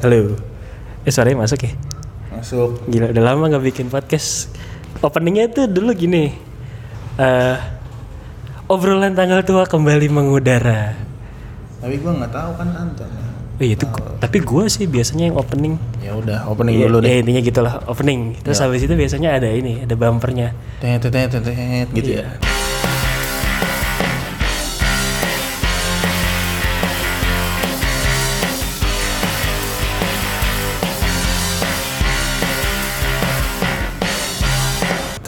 Halo. 0.00 0.32
Eh 1.04 1.12
suaranya 1.12 1.44
masuk 1.44 1.60
ya? 1.60 1.72
Masuk. 2.32 2.80
Gila 2.88 3.12
udah 3.12 3.24
lama 3.24 3.52
nggak 3.52 3.64
bikin 3.68 3.86
podcast. 3.88 4.48
Openingnya 5.00 5.52
tuh 5.52 5.68
dulu 5.68 5.92
gini. 5.92 6.32
eh 7.20 7.56
obrolan 8.64 9.12
tanggal 9.12 9.44
tua 9.44 9.68
kembali 9.68 10.08
mengudara. 10.08 10.96
Tapi 11.80 12.00
gua 12.00 12.16
nggak 12.16 12.32
tahu 12.32 12.50
kan 12.56 12.68
Anton. 12.72 13.10
Oh, 13.60 13.64
iya, 13.68 13.76
itu 13.76 13.84
tapi 14.16 14.40
gue 14.40 14.64
sih 14.72 14.88
biasanya 14.88 15.28
yang 15.28 15.36
opening. 15.36 15.76
Ya 16.00 16.16
udah, 16.16 16.48
opening 16.48 16.80
Iya, 16.80 16.88
dulu 16.88 17.04
deh. 17.04 17.12
ya, 17.12 17.16
intinya 17.20 17.42
gitulah 17.44 17.74
opening. 17.84 18.40
Terus 18.40 18.56
habis 18.56 18.80
itu 18.80 18.96
biasanya 18.96 19.36
ada 19.36 19.52
ini, 19.52 19.84
ada 19.84 20.00
bumpernya. 20.00 20.56
Tet 20.80 21.04
tet 21.04 21.28
tet 21.28 21.44
gitu 21.92 22.16
Iya. 22.16 22.24
ya. 22.24 22.59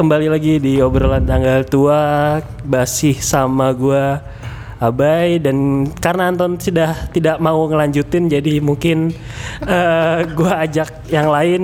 Kembali 0.02 0.26
lagi 0.26 0.58
di 0.58 0.82
obrolan 0.82 1.22
tanggal 1.22 1.62
tua 1.62 2.34
Basih 2.66 3.22
sama 3.22 3.70
gua 3.70 4.18
Abai 4.82 5.38
dan 5.38 5.86
karena 5.94 6.26
Anton 6.26 6.58
sudah 6.58 7.06
tidak 7.14 7.38
mau 7.38 7.70
ngelanjutin 7.70 8.26
jadi 8.26 8.58
mungkin 8.58 9.14
eh, 9.62 10.18
gua 10.34 10.66
ajak 10.66 11.06
yang 11.06 11.30
lain 11.30 11.62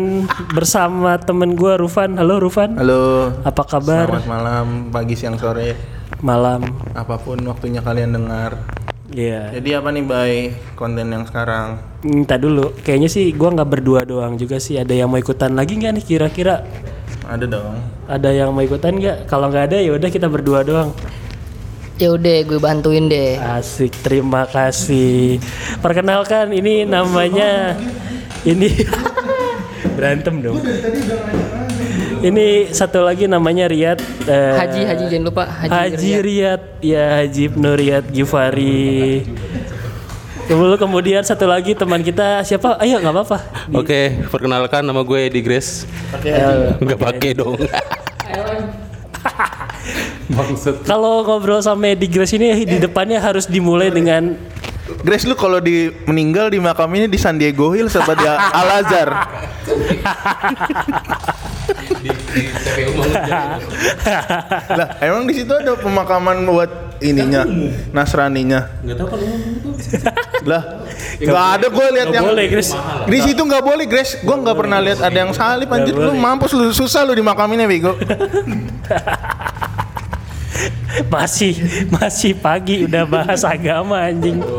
bersama 0.55 1.19
temen 1.19 1.59
gua 1.59 1.83
Rufan. 1.83 2.15
Halo 2.15 2.39
Rufan. 2.39 2.79
Halo. 2.79 3.35
Apa 3.43 3.67
kabar? 3.67 4.07
Selamat 4.07 4.31
malam, 4.31 4.67
pagi, 4.95 5.19
siang, 5.19 5.35
sore, 5.35 5.75
Malam. 6.23 6.63
apa 6.95 7.19
pun 7.19 7.43
waktunya 7.43 7.83
kalian 7.83 8.23
dengar. 8.23 8.55
Iya. 9.11 9.51
Jadi 9.59 9.75
apa 9.75 9.91
nih 9.91 10.05
bay 10.07 10.55
konten 10.79 11.11
yang 11.11 11.27
sekarang? 11.27 11.83
Minta 12.07 12.39
dulu. 12.39 12.71
Kayaknya 12.87 13.11
sih 13.11 13.35
gua 13.35 13.51
nggak 13.51 13.67
berdua 13.67 14.07
doang 14.07 14.39
juga 14.39 14.63
sih. 14.63 14.79
Ada 14.79 14.95
yang 14.95 15.11
mau 15.11 15.19
ikutan 15.19 15.59
lagi 15.59 15.75
nggak 15.75 15.91
nih 15.99 16.05
kira-kira? 16.07 16.63
Ada 17.29 17.45
dong. 17.45 17.77
Ada 18.09 18.29
yang 18.33 18.57
mau 18.57 18.65
ikutan 18.65 18.97
nggak? 18.97 19.29
Kalau 19.29 19.53
nggak 19.53 19.69
ada 19.69 19.77
ya 19.85 19.93
udah 19.93 20.09
kita 20.09 20.33
berdua 20.33 20.65
doang. 20.65 20.97
Ya 22.01 22.17
udah 22.17 22.37
gue 22.47 22.57
bantuin 22.57 23.05
deh. 23.05 23.37
Asik, 23.37 23.93
terima 24.01 24.49
kasih. 24.49 25.37
Perkenalkan 25.85 26.49
ini 26.57 26.89
namanya 26.89 27.77
ini 28.49 28.73
berantem 29.99 30.41
dong. 30.41 30.57
Ini 32.19 32.73
satu 32.73 33.05
lagi 33.05 33.31
namanya 33.31 33.71
Riyad 33.71 34.03
eh, 34.27 34.55
Haji 34.59 34.81
Haji 34.89 35.05
jangan 35.07 35.25
lupa 35.29 35.45
Haji. 35.47 35.71
Haji 35.71 36.13
Riyad. 36.19 36.25
Riyad 36.25 36.63
ya 36.81 37.05
Haji 37.23 37.43
Ibnu 37.53 37.71
Riyad 37.77 38.05
Gifari. 38.09 39.23
Lalu 40.49 40.81
kemudian 40.81 41.21
satu 41.21 41.45
lagi 41.45 41.77
teman 41.77 42.01
kita 42.01 42.41
siapa? 42.41 42.81
Ayo 42.81 42.97
nggak 43.05 43.13
apa-apa. 43.13 43.39
Oke, 43.77 44.17
perkenalkan 44.33 44.81
nama 44.81 45.05
gue 45.05 45.29
Edi 45.29 45.45
Grace. 45.45 45.85
Eh, 46.25 46.73
Enggak 46.81 47.05
pakai 47.05 47.37
dong. 47.37 47.61
Bangsat. 50.33 50.89
Kalau 50.89 51.21
ngobrol 51.25 51.61
sama 51.61 51.93
Edi 51.93 52.09
Grace 52.09 52.33
ini 52.33 52.65
di 52.65 52.81
depannya 52.81 53.21
harus 53.21 53.45
dimulai 53.45 53.93
dengan 53.93 54.33
Grace 55.05 55.29
lu 55.29 55.37
kalau 55.37 55.61
di 55.61 55.93
meninggal 56.09 56.49
di 56.49 56.57
makam 56.57 56.89
ini 56.97 57.13
di 57.13 57.21
San 57.21 57.37
Diego 57.37 57.77
Hills 57.77 57.93
apa 57.93 58.17
di 58.17 58.25
Al 58.25 58.69
Azhar? 58.81 59.09
lah 64.79 64.89
emang 65.03 65.27
di 65.27 65.43
situ 65.43 65.51
ada 65.51 65.75
pemakaman 65.75 66.47
buat 66.47 66.71
ininya 67.03 67.43
Nasraninya. 67.95 68.69
Enggak 68.83 68.97
tahu 69.03 69.09
kan 69.11 69.19
umum 69.19 69.41
itu. 69.55 69.71
Lah 70.47 70.63
nggak 71.19 71.47
ada 71.59 71.67
gue 71.67 71.87
lihat 71.99 72.15
yang 72.15 72.31
boleh, 72.31 72.47
di 73.11 73.19
situ 73.23 73.43
nggak 73.43 73.65
boleh 73.65 73.87
Grace. 73.91 74.19
Gue 74.23 74.37
nggak 74.39 74.57
pernah 74.59 74.79
lihat 74.83 75.01
ada 75.03 75.19
yang 75.19 75.35
salib 75.35 75.71
anjir. 75.71 75.95
Lu 75.95 76.15
mampus 76.15 76.53
lu 76.55 76.71
susah 76.71 77.03
lu 77.07 77.15
di 77.15 77.23
makaminnya 77.23 77.67
bego. 77.67 77.95
masih 81.07 81.55
masih 81.95 82.35
pagi 82.35 82.83
udah 82.83 83.07
bahas 83.07 83.47
agama 83.47 84.03
anjing. 84.03 84.43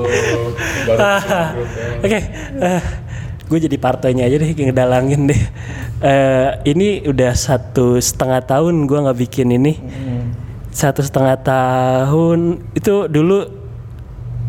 Ah, 0.90 1.54
Oke, 2.02 2.18
gue 3.50 3.60
jadi 3.66 3.78
partainya 3.82 4.30
aja 4.30 4.38
deh 4.38 4.54
ngedalangin 4.54 5.26
deh. 5.34 5.42
Eh, 6.00 6.50
ini 6.70 7.04
udah 7.04 7.34
satu 7.36 7.98
setengah 8.00 8.46
tahun 8.46 8.86
gue 8.86 9.00
nggak 9.04 9.20
bikin 9.26 9.52
ini. 9.52 9.74
Satu 10.70 11.02
setengah 11.02 11.36
tahun 11.42 12.62
itu 12.78 13.10
dulu 13.10 13.50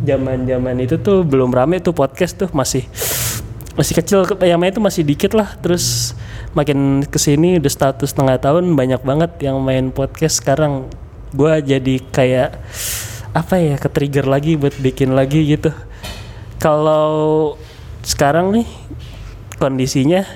zaman 0.05 0.49
zaman 0.49 0.77
itu 0.81 0.97
tuh 1.01 1.25
belum 1.25 1.53
rame 1.53 1.81
tuh 1.81 1.93
podcast 1.97 2.37
tuh 2.37 2.49
masih 2.53 2.85
masih 3.77 3.95
kecil 3.97 4.29
yang 4.45 4.61
main 4.61 4.73
itu 4.73 4.83
masih 4.83 5.03
dikit 5.05 5.33
lah 5.33 5.57
terus 5.61 6.17
makin 6.53 7.07
ke 7.07 7.17
sini 7.17 7.63
udah 7.63 7.73
status 7.73 8.13
setengah 8.13 8.37
tahun 8.37 8.75
banyak 8.75 9.01
banget 9.01 9.31
yang 9.41 9.61
main 9.63 9.95
podcast 9.95 10.43
sekarang 10.43 10.91
gue 11.31 11.53
jadi 11.63 11.95
kayak 12.11 12.51
apa 13.31 13.55
ya 13.63 13.77
ke 13.79 13.89
trigger 13.89 14.27
lagi 14.27 14.59
buat 14.59 14.75
bikin 14.75 15.15
lagi 15.15 15.47
gitu 15.47 15.71
kalau 16.59 17.55
sekarang 18.11 18.51
nih 18.51 18.67
kondisinya 19.63 20.27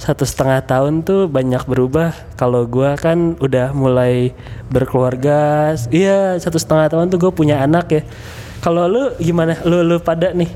satu 0.00 0.24
setengah 0.24 0.64
tahun 0.64 1.04
tuh 1.04 1.28
banyak 1.28 1.68
berubah. 1.68 2.16
Kalau 2.40 2.64
gua 2.64 2.96
kan 2.96 3.36
udah 3.36 3.76
mulai 3.76 4.32
berkeluarga 4.72 5.76
iya 5.92 6.40
satu 6.40 6.56
setengah 6.56 6.88
tahun 6.88 7.12
tuh 7.12 7.28
gue 7.28 7.32
punya 7.36 7.60
anak 7.60 7.86
ya. 7.92 8.02
Kalau 8.64 8.88
lu 8.88 9.12
gimana? 9.20 9.60
Lu 9.68 9.84
lu 9.84 10.00
pada 10.00 10.32
nih 10.32 10.48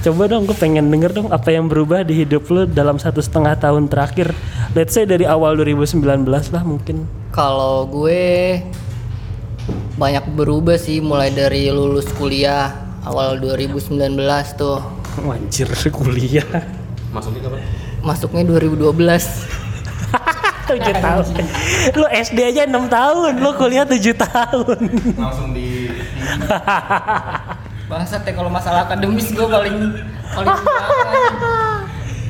coba 0.00 0.30
dong 0.30 0.46
gue 0.46 0.54
pengen 0.54 0.86
denger 0.86 1.10
dong 1.18 1.28
apa 1.34 1.50
yang 1.50 1.66
berubah 1.66 2.06
di 2.06 2.22
hidup 2.22 2.46
lu 2.46 2.62
dalam 2.64 2.96
satu 2.96 3.20
setengah 3.20 3.58
tahun 3.60 3.92
terakhir. 3.92 4.32
Let's 4.72 4.96
say 4.96 5.04
dari 5.04 5.28
awal 5.28 5.60
2019 5.60 6.00
lah 6.26 6.64
mungkin. 6.64 7.04
Kalau 7.36 7.84
gue 7.84 8.64
banyak 10.00 10.24
berubah 10.32 10.80
sih 10.80 11.04
mulai 11.04 11.32
dari 11.34 11.68
lulus 11.68 12.08
kuliah 12.16 12.72
awal 13.04 13.36
2019 13.36 14.16
tuh. 14.56 14.95
Anjir 15.36 15.68
kuliah 15.90 16.44
Masuknya 17.10 17.40
kapan? 17.48 17.60
Masuknya 18.02 18.42
2012. 18.44 18.86
7 20.66 20.82
tahun 21.06 21.26
Lu 21.94 22.06
SD 22.10 22.38
aja 22.42 22.62
6 22.66 22.74
tahun 22.90 23.32
Lu 23.38 23.50
kuliah 23.54 23.86
7 23.86 24.02
tahun 24.14 24.78
Langsung 25.14 25.54
di 25.54 25.86
Bangsat 27.90 28.26
ya 28.26 28.32
kalau 28.34 28.50
masalah 28.50 28.82
akademis 28.82 29.30
gue 29.30 29.46
paling 29.46 29.76
paling. 30.34 30.58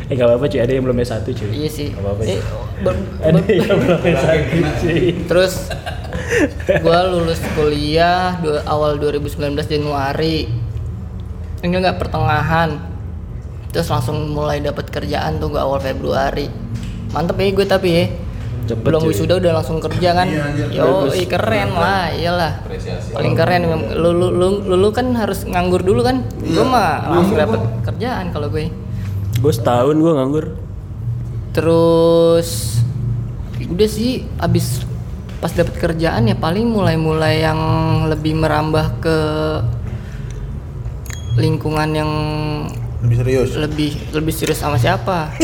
Eh 0.06 0.14
gak 0.14 0.28
apa-apa 0.28 0.44
cuy 0.52 0.60
Ada 0.60 0.72
yang 0.76 0.84
belum 0.84 1.00
S1 1.00 1.24
cuy 1.24 1.48
Iya 1.48 1.68
sih. 1.72 1.86
Gak 1.96 2.02
apa-apa 2.04 2.22
Eh, 2.28 2.40
Ada 3.24 3.40
yang 3.40 3.78
belum 3.80 4.00
S1 4.04 4.36
cuy 4.84 5.00
Terus 5.24 5.54
gua 6.82 7.06
lulus 7.06 7.38
kuliah 7.54 8.36
dua, 8.42 8.60
awal 8.66 8.98
2019 8.98 9.36
Januari. 9.64 10.48
Enggak 11.60 11.80
enggak 11.84 11.98
pertengahan. 12.00 12.70
Terus 13.72 13.88
langsung 13.92 14.32
mulai 14.32 14.64
dapat 14.64 14.88
kerjaan 14.88 15.36
tuh 15.36 15.52
gua 15.52 15.68
awal 15.68 15.80
Februari. 15.80 16.48
Mantep 17.12 17.36
ya 17.40 17.48
gue 17.52 17.66
tapi 17.68 17.88
ya. 17.92 18.04
Cepet, 18.66 18.82
Belum 18.82 18.98
cuy. 18.98 19.14
wisuda 19.14 19.38
udah 19.38 19.52
langsung 19.62 19.78
kerja 19.78 20.10
kan. 20.10 20.26
Yo, 20.74 21.06
ih, 21.14 21.30
keren 21.30 21.70
lah, 21.70 22.10
iyalah. 22.10 22.66
Paling 23.14 23.38
keren 23.38 23.62
lu, 23.94 24.10
lu, 24.10 24.28
lu, 24.34 24.48
lu, 24.66 24.74
lu 24.74 24.88
kan 24.90 25.06
harus 25.14 25.46
nganggur 25.46 25.86
dulu 25.86 26.02
kan. 26.02 26.26
Gua 26.42 26.66
mah 26.66 26.90
langsung 27.14 27.38
dapat 27.38 27.62
kerjaan 27.86 28.34
kalau 28.34 28.50
gue. 28.50 28.66
Gue 29.36 29.52
setahun 29.52 29.94
gue 30.00 30.12
nganggur 30.16 30.46
Terus 31.52 32.80
udah 33.56 33.88
sih 33.88 34.28
abis 34.36 34.84
pas 35.40 35.48
dapat 35.52 35.76
kerjaan 35.80 36.28
ya 36.28 36.36
paling 36.36 36.68
mulai-mulai 36.68 37.40
yang 37.40 37.60
lebih 38.08 38.36
merambah 38.36 39.00
ke 39.00 39.18
lingkungan 41.36 41.88
yang 41.90 42.10
lebih 42.98 43.16
serius. 43.18 43.48
lebih 43.54 43.90
lebih 44.10 44.32
serius 44.32 44.58
sama 44.58 44.76
siapa? 44.76 45.30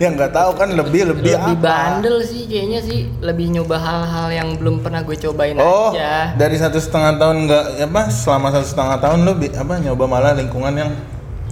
Ya 0.00 0.08
nggak 0.08 0.32
tahu 0.32 0.56
kan 0.56 0.72
lebih 0.72 1.12
lebih, 1.12 1.36
lebih 1.36 1.60
apa? 1.60 1.60
bandel 1.60 2.24
sih 2.24 2.48
kayaknya 2.48 2.80
sih 2.80 3.04
lebih 3.20 3.52
nyoba 3.52 3.76
hal-hal 3.76 4.32
yang 4.32 4.48
belum 4.56 4.80
pernah 4.80 5.04
gue 5.04 5.12
cobain 5.12 5.60
Oh, 5.60 5.92
aja. 5.92 6.32
dari 6.34 6.56
satu 6.56 6.80
setengah 6.80 7.20
tahun 7.20 7.44
nggak 7.44 7.64
apa 7.84 8.02
selama 8.08 8.48
satu 8.48 8.64
setengah 8.66 8.96
tahun 8.96 9.18
lu 9.20 9.36
bi- 9.36 9.52
apa 9.52 9.76
nyoba 9.76 10.08
malah 10.08 10.32
lingkungan 10.32 10.72
yang 10.72 10.90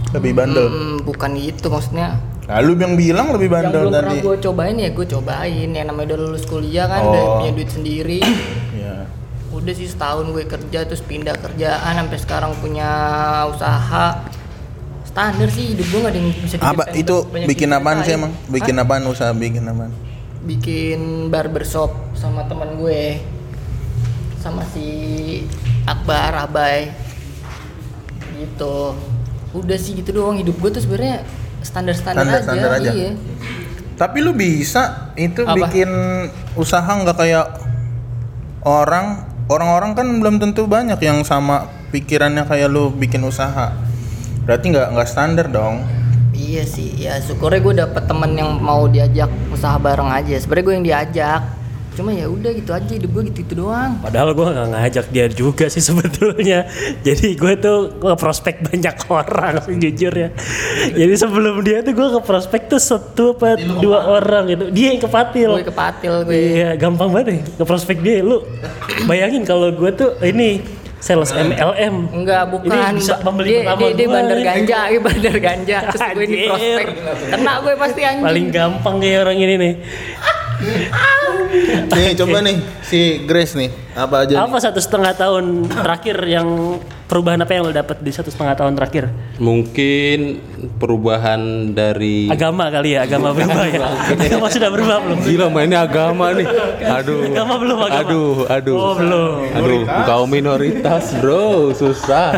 lebih 0.09 0.33
bandel. 0.33 0.65
Hmm, 0.65 0.97
bukan 1.05 1.37
gitu 1.37 1.69
maksudnya. 1.69 2.17
Lalu 2.49 2.71
yang 2.81 2.97
bilang 2.97 3.29
lebih 3.29 3.53
Yang 3.53 3.57
bandel 3.61 3.81
belum 3.83 3.93
pernah 3.93 4.09
tadi. 4.09 4.25
gue 4.25 4.37
cobain 4.41 4.77
ya 4.79 4.89
gue 4.89 5.07
cobain. 5.07 5.69
Yang 5.69 5.87
namanya 5.87 6.07
udah 6.09 6.19
lulus 6.19 6.45
kuliah 6.49 6.87
kan 6.89 7.01
udah 7.05 7.21
Oh. 7.21 7.33
punya 7.37 7.51
duit 7.53 7.69
sendiri. 7.69 8.21
Udah 9.59 9.73
sih 9.73 9.85
setahun 9.85 10.31
gue 10.31 10.45
kerja 10.45 10.87
terus 10.87 11.03
pindah 11.03 11.35
kerjaan 11.35 11.93
sampai 11.99 12.19
sekarang 12.19 12.53
punya 12.57 12.91
usaha 13.49 14.23
standar 15.03 15.49
sih 15.49 15.75
hidup 15.75 15.87
gue 15.89 16.01
gak 16.01 16.13
ada 16.15 16.19
yang 16.19 16.29
bisa 16.37 16.55
Apa 16.59 16.83
itu 16.95 17.17
bikin 17.45 17.71
apaan 17.71 18.01
sih 18.01 18.15
emang? 18.15 18.31
Bikin 18.47 18.75
Hah? 18.75 18.85
apaan 18.85 19.05
usaha 19.05 19.31
bikin 19.31 19.65
apaan? 19.65 19.93
bikin 20.39 21.29
barbershop 21.29 21.91
sama 22.15 22.47
teman 22.47 22.79
gue 22.79 23.21
sama 24.39 24.63
si 24.65 24.87
Akbar 25.85 26.31
Abai 26.41 26.89
gitu 28.39 28.95
udah 29.51 29.77
sih 29.77 29.93
gitu 29.93 30.15
doang 30.15 30.39
hidup 30.39 30.57
gue 30.57 30.71
tuh 30.71 30.81
sebenarnya 30.81 31.27
standar 31.61 31.93
standar 31.93 32.23
aja, 32.23 32.39
Standar-standar 32.41 32.71
aja. 32.81 32.91
iya 32.95 33.11
Tapi 33.99 34.19
lu 34.23 34.31
bisa 34.31 35.11
itu 35.19 35.43
Apa? 35.43 35.59
bikin 35.59 35.91
usaha 36.55 36.87
nggak 36.87 37.19
kayak 37.19 37.47
orang 38.63 39.28
orang-orang 39.49 39.97
kan 39.97 40.06
belum 40.21 40.37
tentu 40.41 40.69
banyak 40.69 41.00
yang 41.00 41.25
sama 41.25 41.69
pikirannya 41.91 42.45
kayak 42.45 42.69
lu 42.69 42.93
bikin 42.93 43.25
usaha. 43.25 43.73
Berarti 44.45 44.73
nggak 44.73 44.89
nggak 44.97 45.09
standar 45.09 45.49
dong. 45.49 45.85
iya 46.39 46.62
sih 46.62 46.95
ya 46.97 47.19
syukurnya 47.19 47.61
gue 47.61 47.75
dapet 47.83 48.03
temen 48.06 48.33
yang 48.39 48.62
mau 48.62 48.87
diajak 48.87 49.27
usaha 49.50 49.75
bareng 49.75 50.06
aja 50.06 50.39
sebenarnya 50.39 50.65
gue 50.65 50.75
yang 50.79 50.87
diajak 50.87 51.41
cuma 51.99 52.15
ya 52.15 52.31
udah 52.31 52.50
gitu 52.55 52.71
aja 52.71 52.93
hidup 52.95 53.11
gue 53.11 53.23
gitu 53.35 53.39
gitu 53.43 53.55
doang 53.67 53.99
Padahal 53.99 54.31
gue 54.31 54.47
nggak 54.47 54.69
ngajak 54.71 55.06
dia 55.11 55.27
juga 55.27 55.67
sih 55.67 55.83
sebetulnya. 55.83 56.71
Jadi 57.06 57.35
gue 57.35 57.53
tuh 57.59 57.99
ke 57.99 58.15
prospek 58.15 58.55
banyak 58.71 58.95
orang 59.11 59.55
sih 59.67 59.75
jujur 59.75 60.15
ya. 60.15 60.29
Jadi 60.95 61.15
sebelum 61.19 61.61
dia 61.67 61.83
tuh 61.83 61.93
gue 61.99 62.09
ke 62.15 62.21
prospek 62.23 62.71
tuh 62.71 62.81
satu 62.81 63.35
apa 63.35 63.59
dua 63.59 64.23
orang 64.23 64.47
gitu. 64.47 64.65
Dia 64.71 64.95
yang 64.95 65.03
kepatil. 65.03 65.50
gue 65.59 65.67
kepatil 65.67 66.15
gue 66.25 66.39
Iya 66.39 66.71
gampang 66.79 67.11
banget 67.11 67.27
deh 67.27 67.41
ke 67.59 67.65
prospek 67.67 67.99
dia. 68.00 68.23
Lu 68.23 68.47
bayangin 69.11 69.43
kalau 69.43 69.75
gue 69.75 69.91
tuh 69.91 70.15
ini 70.23 70.62
sales 70.99 71.31
MLM. 71.31 72.11
Enggak, 72.11 72.43
bukan. 72.50 72.75
Ini 72.75 72.99
bisa 72.99 73.15
membeli 73.23 73.49
dia, 73.50 73.59
pertama 73.62 73.79
dia, 73.79 73.95
dia 73.95 74.09
bandar 74.11 74.37
nih. 74.39 74.47
ganja, 74.47 74.79
dia 74.91 75.00
bandar 75.03 75.37
ganja. 75.39 75.79
Terus 75.95 76.03
gue 76.11 76.27
di 76.27 76.37
prospek. 76.47 76.87
Kena 77.31 77.53
gue 77.62 77.75
pasti 77.79 78.00
anjing. 78.03 78.25
Paling 78.27 78.47
gampang 78.50 78.95
kayak 78.99 79.19
orang 79.27 79.39
ini 79.39 79.55
nih. 79.55 79.75
Nih 81.97 82.12
coba 82.12 82.44
nih 82.44 82.56
si 82.85 83.25
Grace 83.25 83.56
nih 83.56 83.70
apa 83.97 84.23
aja? 84.23 84.37
nih? 84.37 84.44
Apa 84.44 84.56
satu 84.61 84.79
setengah 84.79 85.17
tahun 85.17 85.67
terakhir 85.67 86.17
yang 86.29 86.79
perubahan 87.09 87.41
apa 87.41 87.56
yang 87.56 87.65
lo 87.65 87.73
dapat 87.73 88.05
di 88.05 88.12
satu 88.12 88.29
setengah 88.29 88.55
tahun 88.55 88.76
terakhir? 88.76 89.09
Mungkin 89.41 90.19
perubahan 90.76 91.73
dari 91.73 92.29
Agama 92.29 92.69
kali 92.69 92.94
ya, 92.94 93.09
agama 93.09 93.32
berubah 93.32 93.65
ya. 93.65 93.88
Agama 94.29 94.47
sudah 94.53 94.69
berubah 94.69 94.97
belum? 95.03 95.19
Gila 95.25 95.47
mainnya 95.49 95.88
agama 95.88 96.37
nih. 96.37 96.47
Aduh. 96.85 97.32
Agama 97.32 97.55
belum, 97.56 97.79
agama. 97.81 98.00
Aduh, 98.05 98.35
aduh. 98.47 98.76
Oh, 98.76 98.94
belum. 98.94 99.32
Aduh, 99.56 99.82
kau 100.05 100.25
minoritas, 100.29 101.17
Bro. 101.19 101.73
Susah. 101.73 102.37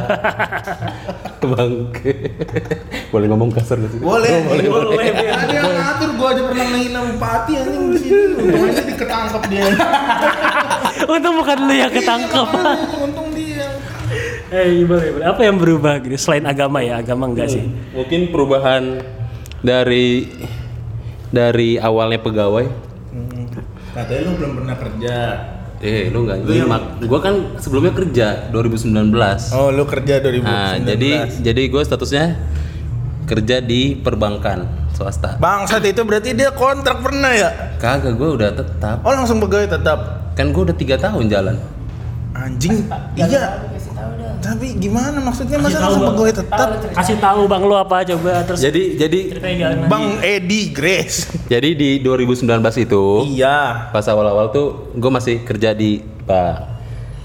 Bangke. 1.40 2.36
Boleh 3.08 3.26
ngomong 3.32 3.50
kasar 3.50 3.80
gak 3.80 3.90
sih? 3.96 4.00
Boleh, 4.00 4.44
boleh, 4.44 4.66
boleh. 4.68 5.08
Ada 5.08 5.54
yang 5.56 5.72
ngatur 5.72 6.09
gua 6.30 6.38
aja 6.38 6.42
pernah 6.46 6.66
ngehina 6.70 7.00
bupati 7.10 7.52
anjing 7.58 7.84
di 7.90 7.98
sini. 7.98 8.22
Untung 8.38 8.62
aja 8.70 8.82
diketangkep 8.86 9.42
dia. 9.50 9.66
Untung 11.10 11.34
bukan 11.42 11.58
lu 11.66 11.74
yang 11.74 11.90
ketangkep. 11.90 12.48
Untung 13.02 13.28
dia. 13.34 13.66
Eh, 14.54 14.86
boleh, 14.86 15.08
boleh. 15.18 15.26
Apa 15.26 15.40
yang 15.42 15.56
berubah 15.58 15.98
gitu 16.06 16.14
selain 16.14 16.46
agama 16.46 16.78
ya? 16.86 17.02
Agama 17.02 17.26
enggak 17.26 17.50
sih? 17.50 17.66
Mungkin 17.90 18.30
perubahan 18.30 19.02
dari 19.58 20.30
dari 21.34 21.82
awalnya 21.82 22.22
pegawai. 22.22 22.66
Katanya 23.90 24.20
lu 24.22 24.32
belum 24.38 24.52
pernah 24.62 24.76
kerja. 24.78 25.16
Eh, 25.82 26.14
lu 26.14 26.30
enggak 26.30 26.46
nyimak. 26.46 26.82
Gua 27.10 27.18
kan 27.18 27.58
sebelumnya 27.58 27.90
kerja 27.90 28.26
2019. 28.54 29.50
Oh, 29.50 29.74
lu 29.74 29.82
kerja 29.82 30.22
2019. 30.22 30.46
Nah, 30.46 30.78
jadi 30.78 31.10
jadi 31.42 31.62
gue 31.66 31.82
statusnya 31.82 32.38
kerja 33.26 33.62
di 33.62 33.98
perbankan 33.98 34.89
swasta. 35.00 35.40
Bangsat 35.40 35.80
itu 35.88 36.04
berarti 36.04 36.36
dia 36.36 36.52
kontrak 36.52 37.00
pernah 37.00 37.32
ya? 37.32 37.48
Kagak, 37.80 38.20
gue 38.20 38.28
udah 38.36 38.52
tetap. 38.52 39.00
Oh, 39.00 39.16
langsung 39.16 39.40
pegawai 39.40 39.80
tetap. 39.80 39.98
Kan 40.36 40.52
gue 40.52 40.62
udah 40.68 40.76
tiga 40.76 41.00
tahun 41.00 41.32
jalan. 41.32 41.56
Anjing. 42.36 42.84
Iya. 43.16 43.64
Tapi 44.40 44.72
gimana 44.80 45.20
maksudnya 45.20 45.60
masa 45.60 45.76
tahu, 45.76 45.84
langsung 45.84 46.00
Bang. 46.00 46.10
pegawai 46.16 46.32
tetap? 46.40 46.68
Kasih 46.96 47.16
tahu 47.20 47.40
Bang 47.44 47.62
lu 47.68 47.76
apa 47.76 48.00
coba 48.08 48.40
terus 48.48 48.60
Jadi 48.64 48.96
jadi. 48.96 49.20
Bang 49.84 50.16
Edi 50.24 50.72
Grace. 50.72 51.28
jadi 51.52 51.76
di 51.76 52.00
2019 52.00 52.48
itu 52.80 53.04
Iya. 53.36 53.92
pas 53.92 54.04
awal-awal 54.08 54.48
tuh 54.48 54.96
gue 54.96 55.10
masih 55.12 55.44
kerja 55.44 55.76
di 55.76 56.00
bank 56.24 56.72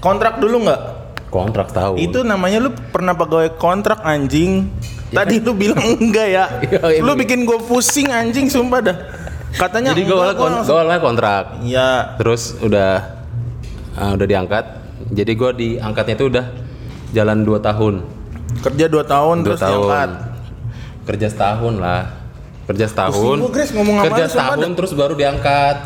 Kontrak 0.00 0.40
dulu 0.40 0.68
nggak? 0.68 0.82
kontrak 1.26 1.68
tahun. 1.74 2.00
Itu 2.00 2.22
namanya 2.22 2.64
lu 2.64 2.70
pernah 2.72 3.12
pegawai 3.12 3.60
kontrak 3.60 4.00
anjing. 4.00 4.70
Tadi 5.16 5.34
lu 5.40 5.52
bilang 5.56 5.80
enggak 5.96 6.28
ya? 6.28 6.44
Iya, 6.86 7.00
lu 7.00 7.16
bikin 7.16 7.42
gue 7.42 7.58
pusing 7.64 8.08
anjing 8.08 8.46
sumpah 8.46 8.80
dah. 8.82 8.96
Katanya 9.56 9.96
jadi 9.96 10.04
gue 10.04 10.12
awalnya, 10.12 10.36
kon- 10.36 10.52
langsung- 10.60 11.00
kontrak. 11.00 11.44
Iya. 11.64 12.20
Terus 12.20 12.60
udah 12.60 12.90
ah, 13.96 14.10
udah 14.12 14.26
diangkat. 14.28 14.64
Jadi 15.08 15.32
gue 15.32 15.50
diangkatnya 15.54 16.14
itu 16.14 16.26
udah 16.28 16.44
jalan 17.10 17.38
2 17.40 17.56
tahun. 17.58 17.94
Kerja 18.60 18.86
2 18.86 19.00
tahun 19.04 19.36
Dua 19.40 19.46
terus 19.46 19.60
diangkat. 19.62 20.10
Kerja 21.06 21.26
setahun 21.30 21.74
lah. 21.78 22.02
Kerja 22.66 22.86
setahun. 22.90 23.36
Gua, 23.38 23.50
Grace, 23.54 23.70
ngomong 23.70 23.96
Kerja 24.02 24.26
setahun 24.26 24.68
terus 24.74 24.92
baru 24.92 25.14
diangkat. 25.14 25.76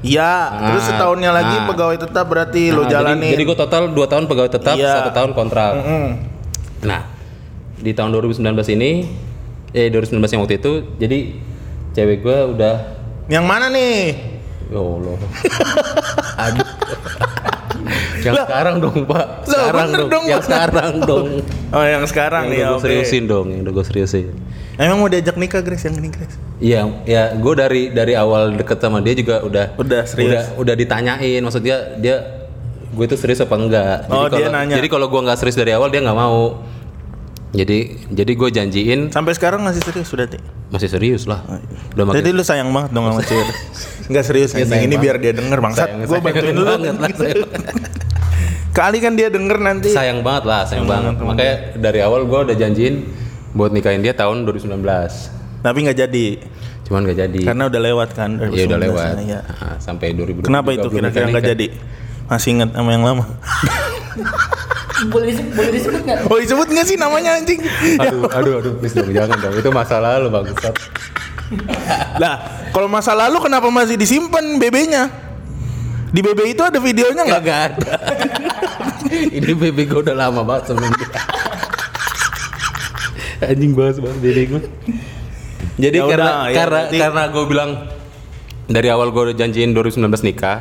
Iya, 0.00 0.32
terus 0.66 0.82
Ah, 0.82 0.88
setahunnya 0.90 1.30
lagi 1.30 1.56
ah. 1.60 1.68
pegawai 1.68 1.96
tetap 2.00 2.24
berarti 2.24 2.72
lu 2.72 2.82
Nah, 2.82 2.88
jadi, 2.88 2.94
jalanin. 3.14 3.30
jadi 3.36 3.42
gue 3.44 3.56
total 3.56 3.82
2 3.92 4.00
tahun 4.08 4.24
pegawai 4.26 4.50
tetap, 4.50 4.74
Iya. 4.74 4.92
satu 4.98 5.10
tahun 5.12 5.30
kontrak. 5.36 5.72
Mm-mm. 5.76 6.06
Nah, 6.88 7.00
di 7.80 7.90
tahun 7.90 8.12
2019 8.12 8.40
ini, 8.70 8.90
eh 9.70 9.88
2019 9.88 10.20
yang 10.28 10.42
waktu 10.42 10.56
itu, 10.56 10.72
jadi 10.96 11.18
cewek 11.92 12.18
gue 12.20 12.38
udah, 12.50 12.76
Yang 13.26 13.44
mana 13.44 13.66
nih? 13.68 13.98
ya 14.66 14.78
Allah, 14.78 15.16
aduh, 16.38 16.68
yang 18.20 18.34
Lah. 18.34 18.44
sekarang 18.44 18.76
dong 18.78 18.98
pak, 19.04 19.26
sekarang 19.42 19.88
dong, 19.90 20.08
dong, 20.08 20.24
yang 20.24 20.42
sekarang 20.42 20.92
dong, 21.00 21.26
Oh, 21.70 21.82
yang 21.82 22.04
sekarang 22.04 22.44
yang 22.46 22.52
nih. 22.52 22.58
udah 22.60 22.68
gue 22.68 22.76
oke. 22.76 22.84
seriusin 22.84 23.24
dong, 23.24 23.46
yang 23.48 23.60
udah 23.62 23.72
gue 23.72 23.84
seriusin. 23.84 24.26
Emang 24.76 24.96
mau 24.96 25.08
diajak 25.08 25.36
nikah 25.36 25.60
Grace 25.60 25.84
yang 25.84 25.96
ini 25.96 26.08
Grace? 26.08 26.36
Iya, 26.58 26.80
ya 27.04 27.22
gue 27.32 27.54
dari 27.54 27.82
dari 27.90 28.12
awal 28.14 28.54
deket 28.54 28.78
sama 28.78 28.98
dia 28.98 29.12
juga 29.12 29.40
udah 29.40 29.76
Udah 29.76 30.02
serius? 30.04 30.28
udah, 30.30 30.44
udah 30.56 30.74
ditanyain, 30.74 31.40
maksudnya 31.40 31.76
dia 31.96 32.16
gue 32.90 33.04
itu 33.04 33.14
serius 33.14 33.38
apa 33.38 33.54
enggak. 33.54 34.08
Oh, 34.08 34.26
dia 34.26 34.46
kalau 34.46 34.52
nanya. 34.52 34.74
jadi 34.76 34.88
kalau 34.88 35.06
gue 35.06 35.20
nggak 35.20 35.36
serius 35.36 35.54
dari 35.54 35.70
awal 35.70 35.88
dia 35.88 36.00
nggak 36.00 36.16
mau. 36.16 36.62
Jadi 37.50 37.78
jadi 38.06 38.32
gue 38.32 38.48
janjiin 38.48 39.00
Sampai 39.10 39.34
sekarang 39.34 39.58
masih 39.60 39.82
serius 39.82 40.06
sudah 40.06 40.24
Ti? 40.24 40.38
masih 40.70 40.86
serius 40.86 41.26
lah. 41.26 41.42
Udah 41.92 42.04
makin 42.06 42.16
Jadi 42.16 42.30
lu 42.30 42.42
sayang 42.42 42.70
banget 42.70 42.94
dong 42.94 43.04
sama 43.04 43.20
cewek. 43.20 43.48
Enggak 44.06 44.24
serius 44.28 44.50
Iya, 44.52 44.64
sayang 44.64 44.86
ini 44.86 44.94
banget. 44.94 45.02
biar 45.02 45.16
dia 45.18 45.32
denger 45.34 45.58
bangsat. 45.58 45.82
Sayang- 45.84 46.06
sayang 46.06 46.24
bantuin 46.24 46.54
lu. 46.54 46.62
banget 46.64 46.96
lah, 46.96 47.10
sayang. 47.10 47.42
Kali 48.78 48.98
kan 48.98 49.12
dia 49.12 49.28
denger 49.28 49.58
nanti. 49.58 49.90
sayang 49.90 50.22
banget 50.22 50.46
lah, 50.46 50.62
sayang 50.62 50.86
banget. 50.86 51.18
Makanya 51.18 51.54
dari 51.74 51.98
awal 52.00 52.22
gue 52.24 52.38
udah 52.40 52.56
janjiin 52.56 53.02
buat 53.50 53.74
nikahin 53.74 53.98
dia 53.98 54.14
tahun 54.14 54.46
2019. 54.46 54.78
Tapi 55.58 55.78
nggak 55.82 55.98
jadi. 55.98 56.26
Cuman 56.86 57.02
gak 57.04 57.18
jadi. 57.20 57.40
Karena 57.44 57.66
udah 57.66 57.80
lewat 57.80 58.08
kan. 58.14 58.30
Iya 58.46 58.66
udah 58.66 58.78
2019 58.78 58.84
lewat. 58.84 59.12
Iya. 59.20 59.40
Nah, 59.42 59.76
sampai 59.78 60.06
2020. 60.12 60.42
Kenapa 60.42 60.70
itu 60.70 60.86
kira-kira 60.86 61.26
nggak 61.28 61.46
jadi? 61.48 61.66
Masih 62.26 62.48
inget 62.52 62.70
sama 62.70 62.90
yang 62.90 63.02
lama? 63.02 63.24
boleh 65.08 65.26
disebut, 65.30 65.52
boleh 65.54 65.72
disebut 65.72 66.00
nggak? 66.02 66.18
Oh 66.26 66.36
disebut 66.36 66.66
nggak 66.66 66.86
sih 66.86 66.96
namanya 66.96 67.30
anjing? 67.34 67.60
Aduh, 67.96 68.28
aduh, 68.28 68.52
aduh, 68.58 68.72
please 68.76 68.92
dong, 68.92 69.08
jangan 69.08 69.38
dong. 69.38 69.54
Itu 69.54 69.70
masa 69.70 69.96
lalu 69.96 70.28
bangsat. 70.28 70.74
Lah, 72.16 72.34
kalau 72.70 72.86
masa 72.86 73.12
lalu 73.12 73.40
kenapa 73.40 73.66
masih 73.68 73.96
disimpan 73.96 74.56
BB-nya? 74.56 75.08
Di 76.10 76.20
BB 76.20 76.40
itu 76.50 76.62
ada 76.62 76.76
videonya 76.76 77.22
nggak? 77.22 77.40
Gak 77.40 77.60
ada. 77.72 77.92
Ini 79.10 79.50
bebek 79.52 79.86
gue 79.88 80.00
udah 80.04 80.16
lama 80.16 80.42
banget 80.42 80.70
sebelum 80.70 80.90
dia. 80.92 81.08
Anjing 83.40 83.72
bahas 83.72 83.96
bahas 83.96 84.18
bebek 84.18 84.46
gue. 84.48 84.62
Jadi 85.80 85.96
Ya 85.96 86.04
karena 86.04 86.28
udah, 86.28 86.44
ya 86.44 86.56
karena 86.56 86.80
berarti- 86.84 86.98
karena 87.00 87.22
gue 87.26 87.44
bilang 87.46 87.70
dari 88.66 88.88
awal 88.88 89.08
gue 89.10 89.22
udah 89.30 89.36
janjiin 89.36 89.72
2019 89.72 90.02
nikah. 90.22 90.58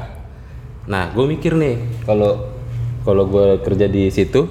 Nah, 0.88 1.12
gue 1.12 1.26
mikir 1.28 1.54
nih 1.54 1.76
kalau 2.02 2.59
kalau 3.02 3.24
gue 3.26 3.60
kerja 3.60 3.86
di 3.86 4.08
situ 4.10 4.46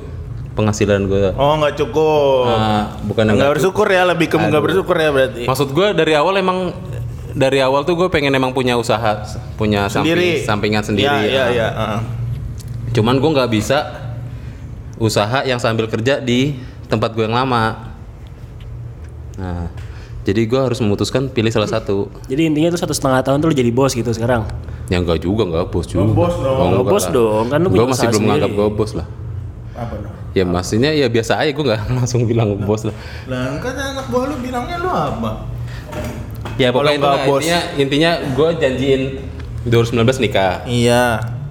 penghasilan 0.53 1.07
gue 1.07 1.31
Oh 1.35 1.55
nggak 1.55 1.75
cukup. 1.77 2.45
Ah, 2.49 2.99
bukan 3.03 3.31
nggak 3.31 3.53
bersyukur 3.55 3.87
ya, 3.87 4.03
lebih 4.05 4.27
ke 4.27 4.37
nggak 4.37 4.59
bersyukur 4.61 4.95
ya 4.95 5.11
berarti. 5.11 5.43
Maksud 5.47 5.69
gue 5.71 5.87
dari 5.93 6.13
awal 6.13 6.35
emang 6.37 6.75
dari 7.31 7.63
awal 7.63 7.83
tuh 7.83 7.95
gue 7.95 8.09
pengen 8.09 8.33
emang 8.33 8.51
punya 8.51 8.75
usaha, 8.75 9.23
punya 9.55 9.87
Sendiri. 9.87 10.43
samping, 10.43 10.75
sampingan 10.75 10.83
sendiri. 10.83 11.07
Iya 11.07 11.23
iya 11.25 11.39
Ah. 11.39 11.49
iya. 11.49 11.69
heeh. 11.71 12.01
Cuman 12.91 13.17
gue 13.17 13.31
nggak 13.31 13.51
bisa 13.51 13.79
usaha 14.97 15.43
yang 15.43 15.63
sambil 15.63 15.87
kerja 15.87 16.19
di 16.19 16.59
tempat 16.87 17.15
gue 17.15 17.23
yang 17.23 17.37
lama. 17.37 17.95
Nah, 19.39 19.71
jadi 20.27 20.43
gue 20.43 20.59
harus 20.59 20.83
memutuskan 20.83 21.31
pilih 21.31 21.49
salah 21.49 21.71
satu. 21.71 22.11
Jadi 22.27 22.51
intinya 22.51 22.75
tuh 22.75 22.81
satu 22.83 22.91
setengah 22.91 23.23
tahun 23.23 23.39
tuh 23.39 23.49
lu 23.49 23.57
jadi 23.57 23.71
bos 23.71 23.95
gitu 23.95 24.11
sekarang. 24.11 24.43
Yang 24.89 25.01
enggak 25.05 25.21
juga, 25.21 25.43
enggak 25.45 25.67
bos 25.69 25.85
juga. 25.85 26.05
bos 26.09 26.35
dong. 26.35 26.57
enggak 26.67 26.85
bos 26.87 27.05
lah. 27.05 27.13
dong, 27.13 27.45
kan 27.47 27.59
lu 27.61 27.69
Gue 27.69 27.87
masih 27.87 28.07
belum 28.09 28.23
menganggap 28.23 28.51
gue 28.51 28.67
bos 28.73 28.93
lah. 28.95 29.07
Apa 29.75 29.95
dong? 29.97 30.15
Ya 30.33 30.45
maksudnya 30.45 30.91
ya 30.91 31.07
biasa 31.07 31.33
aja 31.37 31.51
gue 31.51 31.65
nggak 31.65 31.81
langsung 31.99 32.21
bilang 32.25 32.57
bos 32.59 32.83
lah. 32.83 32.95
Lah 33.27 33.57
kan 33.59 33.75
anak 33.75 34.07
buah 34.09 34.25
lu 34.27 34.37
bilangnya 34.39 34.77
lu 34.79 34.89
apa? 34.89 35.31
Ya 36.57 36.69
pokoknya 36.69 36.97
Kalau 36.97 37.15
nggak 37.15 37.21
intinya, 37.21 37.29
bos. 37.29 37.41
intinya, 37.41 37.61
intinya 37.77 38.11
gue 38.33 38.49
janjiin 38.57 39.03
2019 39.65 40.25
nikah. 40.25 40.55
Iya. 40.65 41.03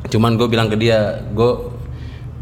Cuman 0.07 0.35
gue 0.35 0.47
bilang 0.47 0.67
ke 0.67 0.75
dia, 0.75 0.99
gue 1.27 1.51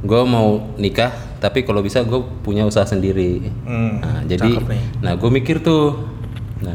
gue 0.02 0.22
mau 0.24 0.48
nikah 0.76 1.10
tapi 1.36 1.62
kalau 1.62 1.82
bisa 1.82 2.02
gue 2.02 2.18
punya 2.42 2.64
usaha 2.64 2.84
sendiri. 2.84 3.50
Hmm, 3.62 4.02
Nah, 4.02 4.22
jadi, 4.24 4.50
nah 5.00 5.14
gue 5.14 5.30
mikir 5.30 5.62
tuh, 5.62 5.94
nah 6.58 6.74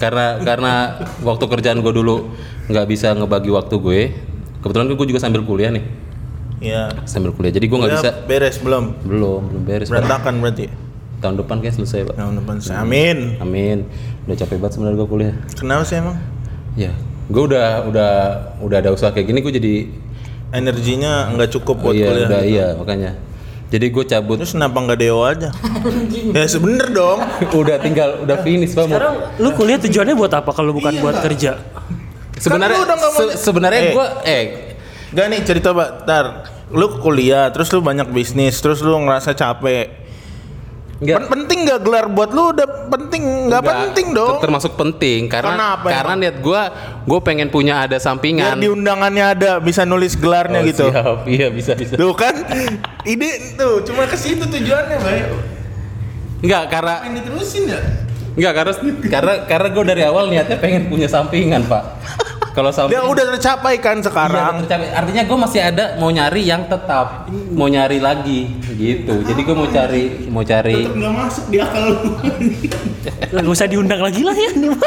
karena 0.00 0.40
karena 0.40 0.72
waktu 1.20 1.44
kerjaan 1.44 1.78
gue 1.78 1.92
dulu 1.92 2.32
nggak 2.66 2.86
bisa 2.86 3.12
ngebagi 3.12 3.50
waktu 3.50 3.74
gue, 3.76 4.00
kebetulan 4.58 4.88
gue 4.88 5.06
juga 5.06 5.20
sambil 5.20 5.44
kuliah 5.44 5.68
nih, 5.68 5.84
Iya. 6.58 7.04
sambil 7.04 7.30
kuliah. 7.30 7.52
Jadi 7.52 7.66
gue 7.66 7.76
nggak 7.76 7.92
Udah 7.92 8.02
bisa, 8.02 8.10
beres 8.24 8.56
belum? 8.58 8.84
belum 9.02 9.40
belum 9.46 9.62
beres. 9.62 9.88
Berantakan 9.88 10.40
berarti. 10.40 10.66
Tahun 11.20 11.36
depan 11.36 11.60
kayak 11.60 11.76
selesai 11.76 12.08
pak. 12.08 12.14
Tahun 12.16 12.34
depan. 12.34 12.54
Amin. 12.74 13.36
Amin. 13.38 13.84
Udah 14.24 14.36
capek 14.36 14.56
banget 14.56 14.72
sebenarnya 14.74 14.96
gue 14.96 15.08
kuliah. 15.08 15.34
Kenapa 15.52 15.84
sih 15.84 16.00
emang? 16.00 16.16
Ya, 16.74 16.96
gue 17.26 17.42
udah 17.44 17.84
udah 17.84 18.12
udah 18.58 18.76
ada 18.78 18.90
usaha 18.90 19.12
kayak 19.12 19.28
gini 19.28 19.38
gue 19.38 19.52
jadi 19.52 19.74
Energinya 20.50 21.30
nggak 21.30 21.50
cukup 21.52 21.76
buat 21.78 21.94
iya 21.94 22.06
kuliah. 22.08 22.26
udah 22.26 22.42
iya 22.42 22.66
makanya. 22.74 23.10
Jadi 23.70 23.86
gue 23.86 24.04
cabut 24.04 24.34
Terus 24.36 24.50
kenapa 24.50 24.76
nggak 24.76 24.98
deo 24.98 25.22
aja? 25.22 25.54
ya 26.28 26.44
sebener 26.44 26.90
dong. 26.90 27.22
udah 27.60 27.78
tinggal 27.78 28.20
udah 28.20 28.36
finish 28.40 28.74
pak. 28.74 28.84
Sekarang 28.84 29.14
lu 29.38 29.54
kuliah 29.54 29.78
tujuannya 29.78 30.12
buat 30.12 30.32
apa 30.32 30.50
kalau 30.50 30.70
bukan 30.70 30.98
buat 30.98 31.18
kerja? 31.20 31.54
Sebenarnya 32.34 32.82
Kan 32.82 32.98
mau- 32.98 33.14
se- 33.14 33.38
sebenarnya 33.38 33.80
Eh. 33.80 33.92
gue 33.92 34.06
eh 34.24 34.44
Gak 35.10 35.26
nih 35.26 35.40
cerita 35.42 35.70
pak, 35.70 36.02
tar 36.02 36.26
lu 36.70 36.86
kuliah, 36.96 37.50
terus 37.50 37.66
lu 37.68 37.78
banyak 37.80 38.06
bisnis, 38.08 38.54
terus 38.56 38.78
lu 38.78 38.94
ngerasa 38.96 39.34
capek. 39.34 39.99
Nggak 41.00 41.16
Pen- 41.16 41.30
penting 41.32 41.58
gak 41.64 41.80
gelar 41.80 42.06
buat 42.06 42.28
lu 42.28 42.52
udah 42.52 42.68
penting? 42.86 43.48
Nggak 43.48 43.62
penting 43.64 44.06
dong. 44.12 44.36
ter- 44.36 44.44
termasuk 44.44 44.72
penting 44.74 45.20
karena 45.26 45.48
Kenapa 45.50 45.86
karena 45.88 46.12
emang? 46.12 46.22
niat 46.22 46.36
gue 46.38 46.62
gue 47.06 47.20
pengen 47.20 47.48
punya 47.48 47.74
ada 47.80 47.96
sampingan. 47.96 48.54
di 48.54 48.68
undangannya 48.68 49.24
ada 49.26 49.50
bisa 49.58 49.82
nulis 49.82 50.12
gelarnya 50.14 50.60
Oh, 50.60 50.66
gitu. 50.66 50.86
siap. 50.86 51.24
Iya 51.30 51.48
bisa 51.48 51.72
bisa. 51.72 51.96
Tuh 51.96 52.12
kan, 52.12 52.36
ide 53.02 53.28
tuh 53.54 53.80
cuma 53.82 54.04
ke 54.04 54.14
situ 54.14 54.44
tujuannya, 54.44 54.98
baik. 54.98 55.24
Enggak 56.40 56.62
karena 56.68 56.94
Pengen 57.00 57.14
diterusin 57.16 57.64
ya? 57.66 57.80
enggak 58.30 58.52
karena 58.54 58.72
karena 59.02 59.32
karena 59.44 59.68
gue 59.70 59.84
dari 59.86 60.02
awal 60.02 60.24
niatnya 60.28 60.56
pengen 60.56 60.86
punya 60.86 61.04
sampingan 61.06 61.64
pak. 61.64 61.82
Kalau 62.50 62.68
Dia 62.68 62.76
sampingan 62.76 63.06
udah 63.06 63.24
tercapai 63.30 63.74
kan 63.78 63.96
Iya, 63.96 64.04
sekarang. 64.04 64.54
tercapai. 64.60 64.90
Artinya 64.90 65.22
gue 65.22 65.38
masih 65.38 65.60
ada 65.62 65.84
mau 65.96 66.08
nyari 66.08 66.42
yang 66.42 66.66
tetap, 66.66 67.30
mau 67.48 67.66
nyari 67.66 67.98
lagi 67.98 68.40
gitu. 68.72 69.22
Jadi 69.22 69.40
gue 69.40 69.54
mau 69.54 69.66
cari, 69.66 70.04
mau 70.26 70.42
cari. 70.42 70.82
nggak 70.82 71.12
masuk 71.14 71.44
di 71.46 71.58
akal 71.58 71.82
lu. 71.86 71.96
Lah, 73.30 73.40
Gak 73.40 73.52
usah 73.52 73.66
diundang 73.66 74.00
lagi 74.00 74.20
lah 74.20 74.34
ya 74.34 74.50
nih. 74.52 74.70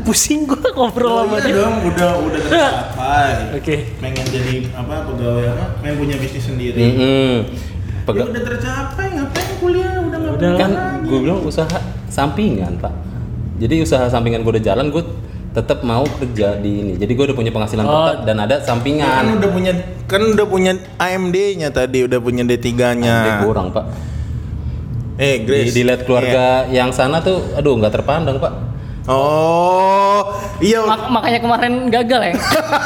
Pusing 0.00 0.44
gua 0.44 0.56
ngobrol 0.70 1.20
sama 1.22 1.36
dia. 1.38 1.52
dong, 1.54 1.74
udah 1.84 2.12
udah 2.18 2.40
tercapai. 2.42 3.32
Oke. 3.54 3.76
Pengen 4.00 4.24
jadi 4.26 4.54
apa 4.72 5.04
pegawai 5.04 5.44
apa? 5.50 5.64
Pengen 5.78 5.96
punya 5.98 6.16
bisnis 6.16 6.44
sendiri. 6.44 6.80
Mm-mm. 6.80 7.34
Ya 7.44 8.02
Pega- 8.06 8.24
udah 8.26 8.40
tercapai, 8.42 9.06
ngapain 9.12 9.48
kuliah? 9.60 10.00
Udah 10.00 10.16
nggak 10.18 10.32
Udah 10.34 10.50
kan 10.56 10.70
gue 11.04 11.18
bilang 11.20 11.44
usaha 11.44 11.76
sampingan 12.08 12.80
pak. 12.80 12.92
Jadi 13.58 13.84
usaha 13.84 14.08
sampingan 14.08 14.40
gue 14.40 14.52
udah 14.54 14.64
jalan, 14.64 14.88
gue 14.88 15.04
tetap 15.58 15.82
mau 15.82 16.06
kerja 16.06 16.54
di 16.54 16.70
ini. 16.78 16.92
Jadi 16.94 17.12
gue 17.12 17.24
udah 17.26 17.36
punya 17.36 17.50
penghasilan 17.50 17.82
Oh. 17.82 17.92
tetap 18.06 18.18
dan 18.24 18.36
ada 18.38 18.56
kan 18.56 18.66
sampingan. 18.68 19.22
udah 19.36 19.50
punya 19.50 19.72
kan 20.06 20.22
udah 20.22 20.46
punya 20.46 20.72
AMD-nya 20.96 21.68
tadi, 21.68 22.04
udah 22.04 22.18
punya 22.18 22.42
D3-nya. 22.42 23.16
Dia 23.18 23.34
kurang 23.42 23.68
pak. 23.70 23.84
Eh, 25.18 25.42
Di, 25.42 25.44
Grace. 25.44 25.74
dilihat 25.74 26.06
keluarga 26.06 26.62
yang 26.68 26.88
sana 26.88 27.18
tuh, 27.18 27.42
aduh 27.52 27.74
nggak 27.74 27.90
terpandang 27.92 28.38
pak. 28.38 28.54
Oh, 29.08 30.20
iya. 30.60 30.84
Mak- 30.84 31.08
makanya 31.10 31.40
kemarin 31.40 31.72
gagal 31.88 32.20
ya. 32.22 32.34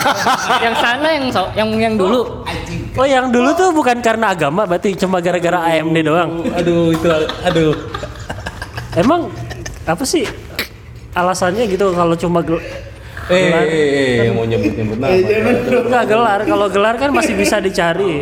yang 0.64 0.75
sana 0.79 1.09
yang 1.12 1.26
so- 1.29 1.52
yang 1.52 1.69
yang 1.76 1.95
dulu. 1.95 2.47
Oh 2.93 3.05
yang 3.05 3.29
dulu 3.29 3.50
tuh 3.52 3.69
bukan 3.71 3.99
karena 3.99 4.31
agama 4.31 4.62
berarti 4.62 4.95
cuma 4.95 5.19
gara-gara 5.19 5.59
AMD 5.69 5.97
doang. 6.00 6.47
Aduh 6.55 6.95
itu, 6.95 7.07
aduh. 7.43 7.75
Emang 8.95 9.29
apa 9.83 10.05
sih 10.05 10.23
alasannya 11.12 11.64
gitu 11.66 11.92
kalau 11.92 12.14
cuma 12.14 12.40
gel- 12.40 12.64
Eh, 13.23 13.38
eh, 13.38 13.54
eh, 13.54 14.16
yang 14.26 14.35
mau 14.35 14.42
nyebut 14.42 14.75
nyebut 14.75 14.99
nama. 14.99 15.14
Enggak 15.14 16.04
gelar, 16.04 16.40
kalau 16.42 16.66
gelar 16.66 16.95
kan 16.99 17.14
masih 17.14 17.38
bisa 17.38 17.62
dicari. 17.62 18.19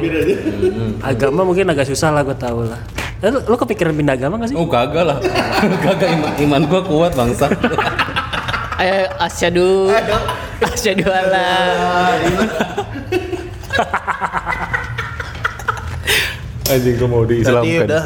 Agama 1.01 1.41
mungkin 1.43 1.65
agak 1.67 1.89
susah 1.89 2.13
lah 2.13 2.21
gue 2.21 2.37
tahu 2.37 2.69
lah. 2.69 2.77
Eh, 3.19 3.29
Lu, 3.29 3.41
lu 3.43 3.57
kepikiran 3.57 3.97
pindah 3.97 4.13
agama 4.15 4.37
gak 4.39 4.53
sih? 4.53 4.57
Oh 4.57 4.69
gagal 4.69 5.05
lah, 5.07 5.19
gagal 5.89 6.09
iman, 6.15 6.31
iman 6.39 6.63
gue 6.63 6.81
kuat 6.85 7.13
bangsa. 7.17 7.49
Ayo 8.81 9.09
asyadu 9.19 9.89
asyadu 10.63 11.05
alla. 11.05 11.49
Anjing 16.71 16.95
gue 16.97 17.09
mau 17.09 17.25
Berarti 17.25 17.71
udah. 17.83 18.05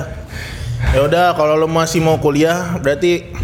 Ya 0.91 1.01
udah 1.03 1.27
kalau 1.35 1.55
lo 1.55 1.67
masih 1.67 1.99
mau 1.99 2.17
kuliah 2.17 2.79
berarti 2.79 3.35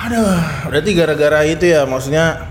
Aduh, 0.00 0.40
berarti 0.72 0.90
gara-gara 0.96 1.44
itu 1.44 1.64
ya 1.68 1.84
maksudnya 1.84 2.48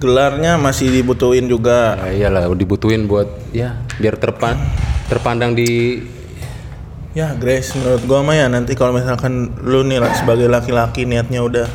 gelarnya 0.00 0.56
masih 0.56 0.88
dibutuhin 0.88 1.44
juga. 1.46 2.00
Ya 2.08 2.28
iyalah 2.28 2.48
dibutuhin 2.56 3.04
buat 3.04 3.28
ya 3.52 3.76
biar 4.00 4.16
terpan 4.16 4.56
terpandang 5.12 5.52
di 5.52 6.00
Ya, 7.10 7.34
Grace, 7.34 7.74
menurut 7.74 8.06
gua 8.06 8.22
mah 8.22 8.38
ya 8.38 8.46
nanti 8.46 8.78
kalau 8.78 8.94
misalkan 8.94 9.50
lu 9.66 9.82
nih 9.82 9.98
lah 9.98 10.14
sebagai 10.14 10.46
laki-laki 10.46 11.02
niatnya 11.02 11.42
udah 11.42 11.66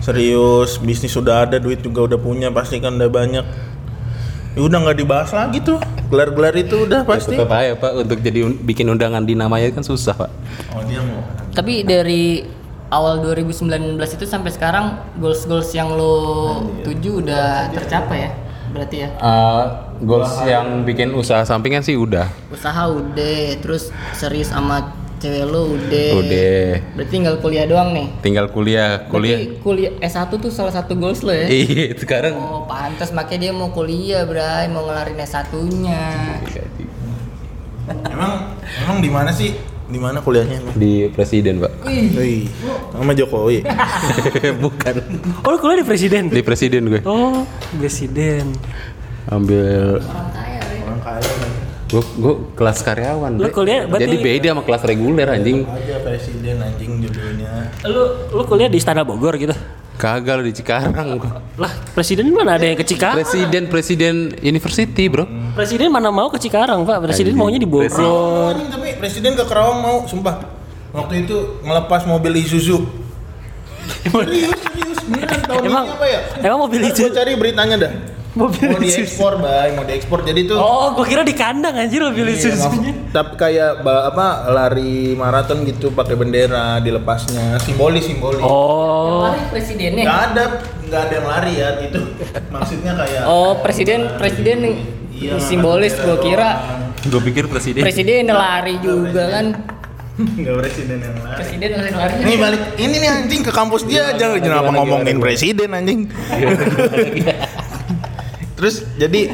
serius, 0.00 0.80
bisnis 0.80 1.12
udah 1.12 1.44
ada, 1.44 1.60
duit 1.60 1.84
juga 1.84 2.08
udah 2.08 2.16
punya, 2.16 2.48
pasti 2.48 2.80
kan 2.80 2.96
udah 2.96 3.12
banyak. 3.12 3.44
Ya 4.56 4.60
udah 4.64 4.78
nggak 4.80 4.96
dibahas 4.96 5.28
lagi 5.36 5.60
tuh. 5.60 5.76
Gelar-gelar 6.08 6.56
itu 6.56 6.88
udah 6.88 7.04
pasti. 7.04 7.36
tetap 7.36 7.52
aja 7.52 7.76
pak 7.76 7.92
untuk 8.00 8.16
jadi 8.24 8.48
un- 8.48 8.56
bikin 8.56 8.88
undangan 8.88 9.28
di 9.28 9.36
namanya 9.36 9.68
kan 9.76 9.84
susah 9.84 10.16
pak. 10.16 10.32
Oh, 10.72 10.80
dia 10.88 11.04
mau. 11.04 11.20
Tapi 11.52 11.84
dari 11.84 12.40
awal 12.88 13.18
2019 13.18 13.66
itu 13.98 14.24
sampai 14.24 14.50
sekarang 14.50 14.94
goals 15.16 15.42
goals 15.44 15.70
yang 15.70 15.90
lo 15.90 16.60
tuju 16.82 17.24
udah 17.24 17.70
tercapai 17.70 18.28
ya? 18.28 18.30
Berarti 18.70 18.96
ya. 19.02 19.08
Eh, 19.14 19.62
goals 20.00 20.30
yang 20.44 20.84
bikin 20.84 21.10
usaha 21.10 21.42
sampingan 21.42 21.80
sih 21.80 21.96
udah, 21.96 22.28
Usaha 22.52 22.86
udah, 22.86 23.56
terus 23.58 23.88
serius 24.12 24.52
sama 24.52 24.92
cewek 25.16 25.48
lo 25.48 25.72
udah. 25.72 26.10
udah. 26.20 26.66
Berarti 26.92 27.08
tinggal 27.10 27.40
kuliah 27.40 27.64
doang 27.64 27.96
nih. 27.96 28.06
Tinggal 28.20 28.52
kuliah, 28.52 29.08
kuliah. 29.08 29.40
Berarti 29.40 29.64
kuliah 29.64 29.92
S1 29.98 30.28
tuh 30.28 30.52
salah 30.52 30.74
satu 30.76 30.92
goals 30.92 31.24
lo 31.24 31.32
ya? 31.32 31.48
Iya 31.56 31.96
sekarang 31.96 32.36
Oh, 32.36 32.68
pantas 32.68 33.16
makanya 33.16 33.48
dia 33.48 33.52
mau 33.56 33.72
kuliah, 33.72 34.28
Bray, 34.28 34.68
mau 34.68 34.84
ngelarin 34.84 35.16
S1-nya. 35.16 36.04
Emang 37.86 38.32
emang 38.82 38.98
di 39.00 39.08
mana 39.08 39.30
sih? 39.32 39.54
Di 39.86 39.98
mana 39.98 40.18
kuliahnya 40.18 40.58
emang? 40.58 40.74
di 40.74 41.06
presiden 41.08 41.58
pak. 41.58 41.72
Wih, 41.86 42.50
sama 42.90 43.12
Jokowi. 43.12 43.62
Bukan 44.64 44.94
Oh 45.40 45.48
lu 45.48 45.58
kuliah 45.58 45.78
di 45.78 45.86
presiden? 45.86 46.26
di 46.26 46.42
presiden 46.42 46.82
gue. 46.88 47.00
Oh 47.02 47.46
presiden. 47.72 48.50
Ambil 49.26 49.98
Orang 49.98 50.30
kaya, 50.32 50.58
Bray. 50.60 50.80
Orang 50.82 51.00
kaya 51.00 51.22
kan. 51.22 51.50
gue 51.86 52.02
gue 52.02 52.34
kelas 52.52 52.78
karyawan. 52.80 53.30
Lu 53.36 53.46
kuliah 53.48 53.86
berarti- 53.86 54.02
Jadi 54.04 54.16
beda 54.18 54.48
sama 54.48 54.62
kelas 54.62 54.82
reguler 54.84 55.26
anjing. 55.28 55.62
Aja 55.62 55.96
presiden 56.00 56.56
anjing 56.58 56.90
judulnya. 57.00 57.50
Lu 57.86 58.02
lu 58.32 58.42
kuliah 58.42 58.66
di 58.66 58.76
Istana 58.76 59.02
Bogor 59.02 59.34
gitu? 59.36 59.54
Kagak 59.96 60.44
di 60.44 60.52
Cikarang 60.52 61.16
gua. 61.16 61.40
Lah 61.56 61.72
presiden 61.96 62.28
mana 62.28 62.60
ada 62.60 62.68
yang 62.68 62.76
ke 62.76 62.84
Cikarang? 62.84 63.16
Presiden 63.16 63.62
presiden 63.66 64.14
university 64.44 65.08
bro. 65.08 65.24
Presiden 65.56 65.88
mana 65.88 66.12
mau 66.12 66.28
ke 66.28 66.36
Cikarang 66.36 66.84
pak? 66.84 67.00
Presiden 67.00 67.32
Anjing. 67.32 67.40
maunya 67.40 67.56
di 67.56 67.64
Bogor. 67.64 68.52
Anjing, 68.52 68.68
tapi 68.68 68.92
presiden 69.00 69.32
ke 69.32 69.44
Kerawang 69.48 69.80
mau, 69.80 69.96
sumpah. 70.04 70.36
Waktu 70.92 71.24
itu 71.24 71.36
ngelepas 71.64 72.04
mobil 72.04 72.44
Isuzu. 72.44 72.84
serius, 74.04 74.58
serius, 74.60 74.98
beneran 75.06 75.40
tahun 75.44 75.62
Emang 75.64 75.84
ini 75.86 75.94
apa 75.94 76.06
ya? 76.06 76.20
emang 76.42 76.58
mobil 76.60 76.80
Isuzu? 76.84 77.12
cari 77.14 77.32
beritanya 77.34 77.76
dah. 77.78 77.92
Mobil 78.36 78.68
mau 78.68 78.76
diekspor, 78.78 79.32
bay, 79.36 79.72
mau 79.72 79.82
diekspor. 79.82 80.20
Jadi 80.20 80.44
tuh 80.44 80.56
Oh, 80.56 80.92
gua 80.92 81.02
kira 81.02 81.22
di 81.22 81.32
kandang 81.32 81.72
anjir 81.74 81.98
mobil 81.98 82.28
Iya, 82.28 82.36
Isuzunya. 82.52 82.68
maksud- 82.92 83.08
tapi 83.08 83.32
kayak 83.34 83.70
apa 83.80 84.26
lari 84.50 84.92
maraton 85.12 85.64
gitu 85.64 85.88
pakai 85.90 86.14
bendera 86.14 86.76
dilepasnya 86.78 87.56
simbolis 87.58 88.04
simbolis 88.04 88.40
Oh. 88.40 89.24
Lari 89.26 89.40
presidennya. 89.50 90.04
nggak 90.04 90.20
ada 90.28 90.44
nggak 90.82 91.00
ada 91.00 91.14
yang 91.14 91.26
lari 91.26 91.52
ya 91.54 91.68
gitu 91.80 92.00
maksudnya 92.54 92.92
kayak 92.94 93.22
Oh, 93.24 93.56
presiden 93.58 94.00
presiden 94.14 94.56
nih 94.60 94.76
Iya, 95.16 95.40
simbolis 95.40 95.96
gua 95.96 96.20
kira 96.20 96.48
doang. 96.60 97.08
Gue 97.08 97.20
pikir 97.24 97.44
presiden. 97.46 97.80
presiden 97.80 98.28
lari 98.28 98.76
juga 98.78 99.32
kan. 99.32 99.46
nggak 100.36 100.56
presiden 100.58 100.96
yang 100.98 101.16
lari 101.18 101.36
Presiden 101.38 101.68
lari 101.72 101.90
lari. 101.90 102.14
ini 102.22 102.34
balik 102.36 102.62
ini 102.76 102.94
nih 102.98 103.10
anjing 103.14 103.40
ke 103.40 103.50
kampus 103.50 103.84
dia 103.84 104.12
jangan 104.12 104.36
kenapa 104.38 104.64
gimana, 104.66 104.76
ngomongin 104.78 105.06
gimana? 105.10 105.24
presiden 105.24 105.68
anjing 105.70 106.00
terus 108.56 108.82
jadi 108.96 109.30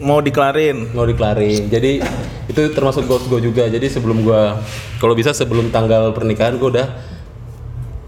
mau 0.00 0.18
dikelarin 0.24 0.90
mau 0.96 1.04
dikelarin. 1.04 1.68
Jadi 1.68 2.00
itu 2.48 2.60
termasuk 2.74 3.06
goals 3.06 3.28
gue 3.28 3.52
juga. 3.52 3.68
Jadi 3.68 3.86
sebelum 3.86 4.24
gua 4.24 4.58
kalau 4.98 5.14
bisa 5.14 5.30
sebelum 5.30 5.68
tanggal 5.70 6.10
pernikahan 6.16 6.56
gue 6.56 6.68
udah 6.80 6.88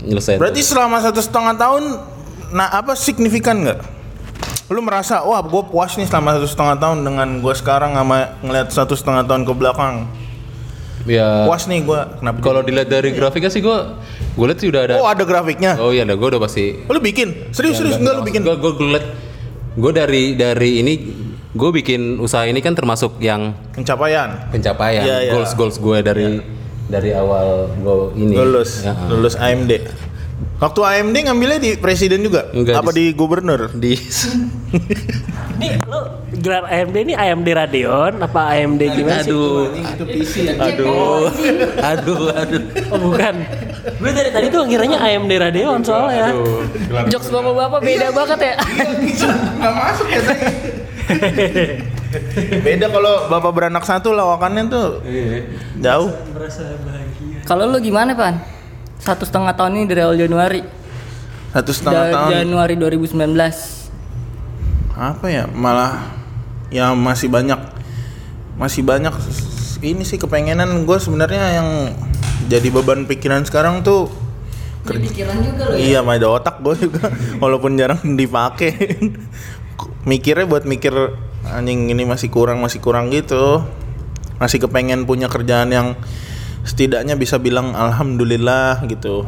nyelesain. 0.02 0.34
berarti 0.42 0.66
selama 0.66 0.98
satu 0.98 1.22
setengah 1.22 1.54
tahun 1.54 1.84
nah 2.50 2.74
apa 2.74 2.98
signifikan 2.98 3.62
nggak 3.62 4.02
Lu 4.72 4.80
merasa 4.80 5.20
wah 5.20 5.44
gue 5.44 5.62
puas 5.68 5.94
nih 6.00 6.08
selama 6.08 6.40
satu 6.40 6.48
setengah 6.48 6.76
tahun 6.80 7.04
dengan 7.04 7.28
gue 7.44 7.54
sekarang 7.54 7.92
sama 7.92 8.40
ngeliat 8.40 8.72
satu 8.72 8.96
setengah 8.96 9.28
tahun 9.28 9.44
ke 9.44 9.52
belakang. 9.52 10.08
Ya. 11.04 11.44
Puas 11.44 11.68
nih 11.68 11.84
gue. 11.84 12.00
Kenapa? 12.22 12.38
Kalau 12.40 12.64
dilihat 12.64 12.88
dari 12.88 13.12
grafiknya 13.12 13.52
sih 13.52 13.60
gue, 13.60 13.78
gue 14.32 14.46
lihat 14.48 14.58
sih 14.64 14.72
udah 14.72 14.80
ada. 14.88 14.94
Oh 14.96 15.04
ada 15.04 15.28
grafiknya. 15.28 15.76
Oh 15.76 15.92
iya, 15.92 16.08
ada 16.08 16.16
gue 16.16 16.24
udah 16.24 16.40
pasti. 16.40 16.88
Lu 16.88 17.02
bikin? 17.04 17.52
Serius 17.52 17.84
serius 17.84 18.00
enggak 18.00 18.14
lu 18.16 18.22
bikin? 18.24 18.40
Gue 18.46 18.56
gue 18.56 18.72
lihat, 18.96 19.06
gue 19.72 19.92
dari 19.92 20.22
dari 20.32 20.70
ini, 20.78 20.94
gue 21.48 21.70
bikin 21.72 22.18
usaha 22.18 22.44
ini 22.44 22.58
kan 22.58 22.72
termasuk 22.72 23.16
yang 23.18 23.56
Pencapaian. 23.72 24.48
pencapaian, 24.48 25.02
Iya, 25.02 25.16
iya. 25.22 25.32
goals 25.32 25.52
goals 25.52 25.76
gue 25.76 25.98
dari 26.00 26.40
dari 26.86 27.10
awal 27.10 27.72
gue 27.72 27.96
ini. 28.18 28.34
Lulus, 28.34 28.84
Ya, 28.84 28.92
lulus 29.08 29.32
AMD. 29.34 29.72
Waktu 30.62 30.80
AMD 30.80 31.16
ngambilnya 31.26 31.58
di 31.58 31.70
presiden 31.74 32.22
juga? 32.22 32.46
Enggak, 32.54 32.78
Apa 32.78 32.94
di- 32.94 33.10
di 33.10 33.18
gubernur? 33.18 33.74
di 33.74 33.98
Ini 35.58 35.78
lo 35.84 36.22
gelar 36.32 36.64
AMD 36.64 36.96
ini 36.96 37.14
AMD 37.14 37.48
Radeon 37.50 38.18
apa 38.18 38.56
AMD 38.56 38.82
gimana 38.88 39.22
sih? 39.22 39.30
aduh 39.30 39.70
aduh 40.58 41.30
aduh 41.78 42.22
aduh 42.32 42.62
Oh 42.90 42.98
bukan. 43.00 43.34
Gue 43.98 44.10
dari 44.10 44.30
tadi 44.30 44.46
tuh 44.48 44.62
ngiranya 44.64 44.98
AMD 44.98 45.30
Radeon 45.30 45.82
soalnya. 45.82 46.30
Jokes 47.10 47.26
bapak-bapak 47.28 47.80
beda 47.82 48.06
banget 48.10 48.38
ya. 48.40 48.54
Nggak 49.58 49.72
masuk 49.76 50.06
ya 50.08 50.20
tadi. 50.20 50.46
Beda 52.62 52.86
kalau 52.86 53.14
bapak 53.26 53.50
beranak 53.50 53.84
satu 53.84 54.12
lawakannya 54.12 54.68
tuh 54.68 55.00
jauh. 55.78 56.10
Kalau 57.42 57.64
lu 57.66 57.78
gimana, 57.80 58.12
Pan? 58.12 58.51
Satu 59.02 59.26
setengah 59.26 59.52
tahun 59.52 59.82
ini 59.82 59.86
dari 59.90 60.00
awal 60.00 60.14
Januari. 60.14 60.62
Satu 61.50 61.70
setengah 61.74 62.02
Da- 62.06 62.14
tahun. 62.14 62.30
Januari 62.46 62.74
2019. 62.78 63.90
Apa 64.94 65.26
ya? 65.26 65.44
Malah 65.46 66.06
ya 66.70 66.94
masih 66.94 67.28
banyak 67.28 67.58
masih 68.54 68.80
banyak 68.80 69.12
ini 69.82 70.06
sih 70.06 70.16
kepengenan 70.16 70.86
gue 70.86 70.98
sebenarnya 70.98 71.58
yang 71.58 71.68
jadi 72.46 72.68
beban 72.70 73.04
pikiran 73.04 73.42
sekarang 73.42 73.82
tuh 73.82 74.08
Ini 74.82 74.98
pikiran 75.04 75.36
juga 75.38 75.62
lo 75.70 75.74
ya. 75.74 75.78
Iya, 75.78 76.00
ada 76.02 76.26
otak 76.28 76.58
gue 76.58 76.74
juga, 76.74 77.06
walaupun 77.42 77.78
jarang 77.78 78.02
dipakai. 78.02 78.98
Mikirnya 80.10 80.42
buat 80.42 80.66
mikir 80.66 80.90
anjing 81.46 81.86
ini 81.86 82.02
masih 82.02 82.34
kurang, 82.34 82.58
masih 82.58 82.82
kurang 82.82 83.06
gitu. 83.14 83.62
Masih 84.42 84.58
kepengen 84.58 85.06
punya 85.06 85.30
kerjaan 85.30 85.70
yang 85.70 85.94
setidaknya 86.62 87.14
bisa 87.14 87.36
bilang 87.36 87.72
alhamdulillah 87.72 88.82
gitu. 88.86 89.26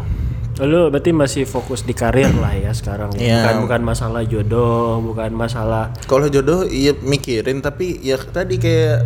Lo 0.57 0.87
berarti 0.87 1.11
masih 1.11 1.43
fokus 1.45 1.83
di 1.83 1.91
karir 1.91 2.31
lah 2.33 2.55
ya 2.55 2.71
sekarang. 2.71 3.11
Iya. 3.13 3.43
Bukan 3.43 3.57
bukan 3.67 3.81
masalah 3.85 4.23
jodoh, 4.23 5.03
bukan 5.03 5.31
masalah 5.31 5.91
Kalau 6.05 6.31
jodoh 6.31 6.63
iya 6.65 6.95
mikirin 6.95 7.59
tapi 7.59 7.99
ya 7.99 8.15
tadi 8.17 8.57
kayak 8.57 9.03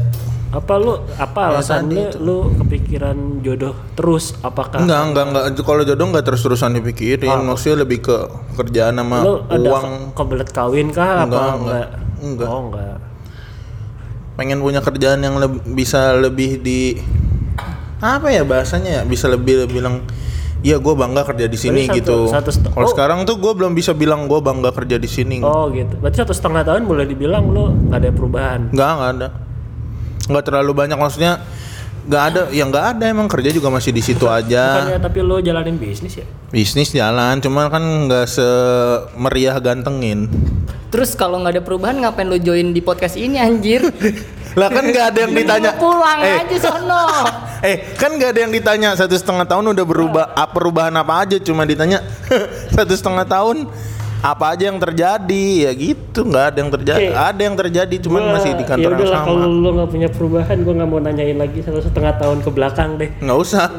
apa 0.49 0.76
lu 0.76 0.97
apa 1.14 1.40
Ya, 1.42 1.49
alasannya 1.54 2.16
lu 2.20 2.56
kepikiran 2.56 3.16
jodoh 3.40 3.76
terus 3.92 4.32
apakah 4.40 4.80
enggak 4.80 5.00
enggak 5.06 5.25
enggak 5.28 5.44
kalau 5.61 5.85
jodoh 5.85 6.08
enggak 6.08 6.25
terus-terusan 6.25 6.73
dipikirin, 6.73 7.28
maksudnya 7.44 7.85
lebih 7.85 8.00
ke 8.02 8.16
kerjaan 8.56 8.97
sama 8.97 9.20
lu 9.20 9.44
ada 9.44 9.68
uang. 9.68 9.85
ke- 9.85 10.12
kebelet 10.16 10.49
kawin 10.49 10.88
kah 10.88 11.25
Enggak, 11.25 11.37
apa 11.37 11.52
enggak. 11.52 11.52
enggak? 11.54 11.88
Enggak. 12.18 12.49
Oh 12.49 12.61
enggak. 12.64 12.97
pengen 14.37 14.58
punya 14.61 14.80
kerjaan 14.80 15.20
yang 15.20 15.37
leb- 15.37 15.64
bisa 15.66 16.14
lebih 16.14 16.61
di 16.61 16.97
apa 17.98 18.28
ya 18.28 18.42
bahasanya 18.42 18.90
ya 18.90 19.02
bisa 19.02 19.26
lebih 19.26 19.66
bilang 19.66 20.02
Iya 20.58 20.74
gue 20.76 20.90
bangga 20.90 21.22
kerja 21.22 21.46
di 21.46 21.54
sini 21.54 21.86
Berarti 21.86 22.02
gitu. 22.02 22.16
satu- 22.26 22.50
satu 22.50 22.74
Kalau 22.74 22.82
oh. 22.82 22.90
sekarang 22.90 23.18
tuh 23.22 23.38
gue 23.38 23.52
belum 23.54 23.78
bisa 23.78 23.94
bilang 23.94 24.26
gue 24.26 24.42
bangga 24.42 24.74
kerja 24.74 24.98
di 24.98 25.06
sini. 25.06 25.38
Oh 25.38 25.70
gitu. 25.70 25.94
Berarti 25.96 26.18
satu 26.18 26.34
setengah 26.34 26.66
tahun 26.66 26.82
boleh 26.82 27.06
dibilang 27.06 27.46
lu 27.46 27.70
nggak 27.86 27.94
ada 27.94 28.10
perubahan. 28.10 28.60
Nggak 28.68 28.90
nggak 28.90 29.10
ada. 29.14 29.28
Nggak 30.26 30.44
terlalu 30.44 30.72
banyak 30.74 30.98
maksudnya. 30.98 31.46
Nggak 32.10 32.22
ada. 32.24 32.40
yang 32.50 32.74
nggak 32.74 32.86
ada 32.90 33.04
emang 33.06 33.30
kerja 33.30 33.54
juga 33.54 33.70
masih 33.70 33.94
di 33.94 34.02
situ 34.02 34.26
aja. 34.26 34.82
Bukannya 34.82 34.98
tapi 34.98 35.18
lu 35.22 35.38
jalanin 35.38 35.78
bisnis 35.78 36.18
ya? 36.18 36.26
Bisnis 36.50 36.90
jalan, 36.90 37.38
cuman 37.38 37.70
kan 37.70 37.84
nggak 38.11 38.26
semeriah 38.26 39.62
gantengin. 39.62 40.26
Terus 40.90 41.14
kalau 41.14 41.38
nggak 41.38 41.54
ada 41.54 41.62
perubahan 41.62 42.02
ngapain 42.02 42.26
lu 42.26 42.34
join 42.37 42.74
di 42.74 42.82
podcast 42.82 43.14
ini 43.14 43.38
anjir? 43.38 43.87
Lah 44.58 44.66
kan 44.66 44.90
nggak 44.90 45.06
ada 45.06 45.18
yang 45.22 45.32
ditanya. 45.38 45.70
Pulang 45.78 46.18
Eh, 46.18 46.42
aja 46.42 46.56
sono. 46.58 47.04
Eh 47.61 47.77
kan 47.94 48.14
nggak 48.14 48.31
ada 48.33 48.40
yang 48.42 48.53
ditanya 48.53 48.94
satu 48.94 49.14
setengah 49.14 49.44
tahun 49.44 49.75
udah 49.75 49.85
berubah 49.85 50.25
apa 50.33 50.53
perubahan 50.53 50.94
apa 50.94 51.27
aja? 51.27 51.37
Cuma 51.38 51.62
ditanya 51.62 52.03
satu 52.77 52.94
setengah 52.94 53.25
tahun 53.25 53.66
apa 54.18 54.51
aja 54.51 54.66
yang 54.66 54.79
terjadi? 54.79 55.47
Ya 55.66 55.71
gitu 55.73 56.27
nggak 56.27 56.44
ada 56.51 56.59
yang 56.59 56.71
terjadi 56.71 57.07
Oke. 57.09 57.14
ada 57.14 57.40
yang 57.40 57.55
terjadi 57.55 57.97
cuman 58.03 58.18
Gua- 58.21 58.33
masih 58.35 58.51
di 58.55 58.64
kantor 58.66 58.90
ya 58.90 58.99
yang 58.99 59.11
sama. 59.12 59.27
kalau 59.27 59.47
lu 59.47 59.71
nggak 59.73 59.90
punya 59.90 60.09
perubahan, 60.11 60.57
gua 60.61 60.75
nggak 60.75 60.90
mau 60.90 60.99
nanyain 60.99 61.38
lagi 61.38 61.59
satu 61.62 61.79
setengah 61.79 62.14
tahun 62.18 62.38
ke 62.42 62.51
belakang 62.51 62.90
deh. 62.99 63.11
nggak 63.18 63.38
usah. 63.38 63.66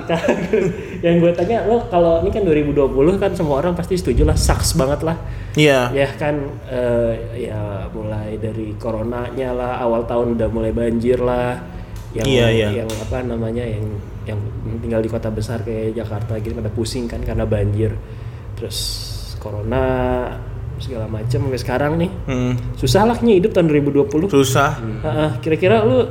Yang 0.99 1.15
gue 1.23 1.31
tanya 1.31 1.63
lo 1.63 1.87
kalau 1.87 2.19
ini 2.19 2.27
kan 2.27 2.43
2020 2.43 2.91
kan 3.15 3.31
semua 3.31 3.63
orang 3.63 3.71
pasti 3.71 3.95
setuju 3.95 4.27
lah 4.27 4.35
saks 4.35 4.75
banget 4.75 5.07
lah. 5.07 5.15
Iya. 5.55 5.95
Ya 5.95 6.07
kan 6.11 6.35
eh, 6.67 7.13
ya 7.47 7.87
mulai 7.91 8.35
dari 8.35 8.75
coronanya 8.75 9.55
lah 9.55 9.79
awal 9.79 10.03
tahun 10.03 10.35
udah 10.35 10.47
mulai 10.51 10.75
banjir 10.75 11.23
lah 11.23 11.78
yang 12.11 12.25
Iya, 12.25 12.45
iya. 12.49 12.67
yang 12.81 12.89
apa 12.89 13.21
namanya 13.21 13.61
yang 13.61 13.85
yang 14.25 14.39
tinggal 14.81 15.01
di 15.01 15.09
kota 15.09 15.29
besar 15.29 15.61
kayak 15.61 15.93
Jakarta 15.93 16.37
gitu 16.37 16.57
pada 16.57 16.69
pusing 16.69 17.05
kan 17.05 17.21
karena 17.21 17.45
banjir. 17.45 17.93
Terus 18.57 18.77
corona 19.37 19.83
segala 20.79 21.05
macam 21.05 21.39
sampai 21.45 21.59
sekarang 21.59 21.91
nih. 21.99 22.11
Hmm, 22.25 22.53
susah 22.75 23.03
lah 23.05 23.17
nih 23.19 23.43
hidup 23.43 23.51
tahun 23.53 23.67
2020 23.69 24.31
susah. 24.31 24.79
Heeh, 24.79 25.29
kira-kira 25.43 25.83
lu 25.83 26.07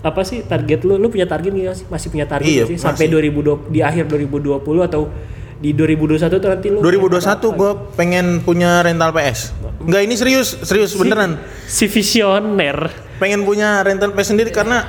apa 0.00 0.22
sih 0.22 0.46
target 0.46 0.86
lu? 0.86 0.96
Lu 0.96 1.10
punya 1.10 1.26
target 1.26 1.50
nggak 1.50 1.76
sih? 1.76 1.86
Masih 1.90 2.08
punya 2.08 2.26
target 2.30 2.46
Iya, 2.46 2.64
sih? 2.70 2.78
Sampai 2.78 3.10
2020 3.10 3.74
di 3.74 3.82
akhir 3.82 4.06
2020 4.06 4.62
atau 4.86 5.10
di 5.56 5.72
2021 5.72 6.36
tuh 6.36 6.50
nanti 6.52 6.68
lu 6.68 6.78
2021 6.84 7.56
gue 7.56 7.70
pengen 7.96 8.26
punya 8.44 8.84
rental 8.84 9.08
PS 9.08 9.56
nggak 9.86 10.02
ini 10.02 10.14
serius 10.18 10.48
serius 10.66 10.98
beneran 10.98 11.38
si 11.70 11.86
visioner. 11.86 12.90
pengen 13.22 13.46
punya 13.46 13.80
rental 13.80 14.12
PS 14.12 14.34
sendiri 14.36 14.50
karena 14.52 14.84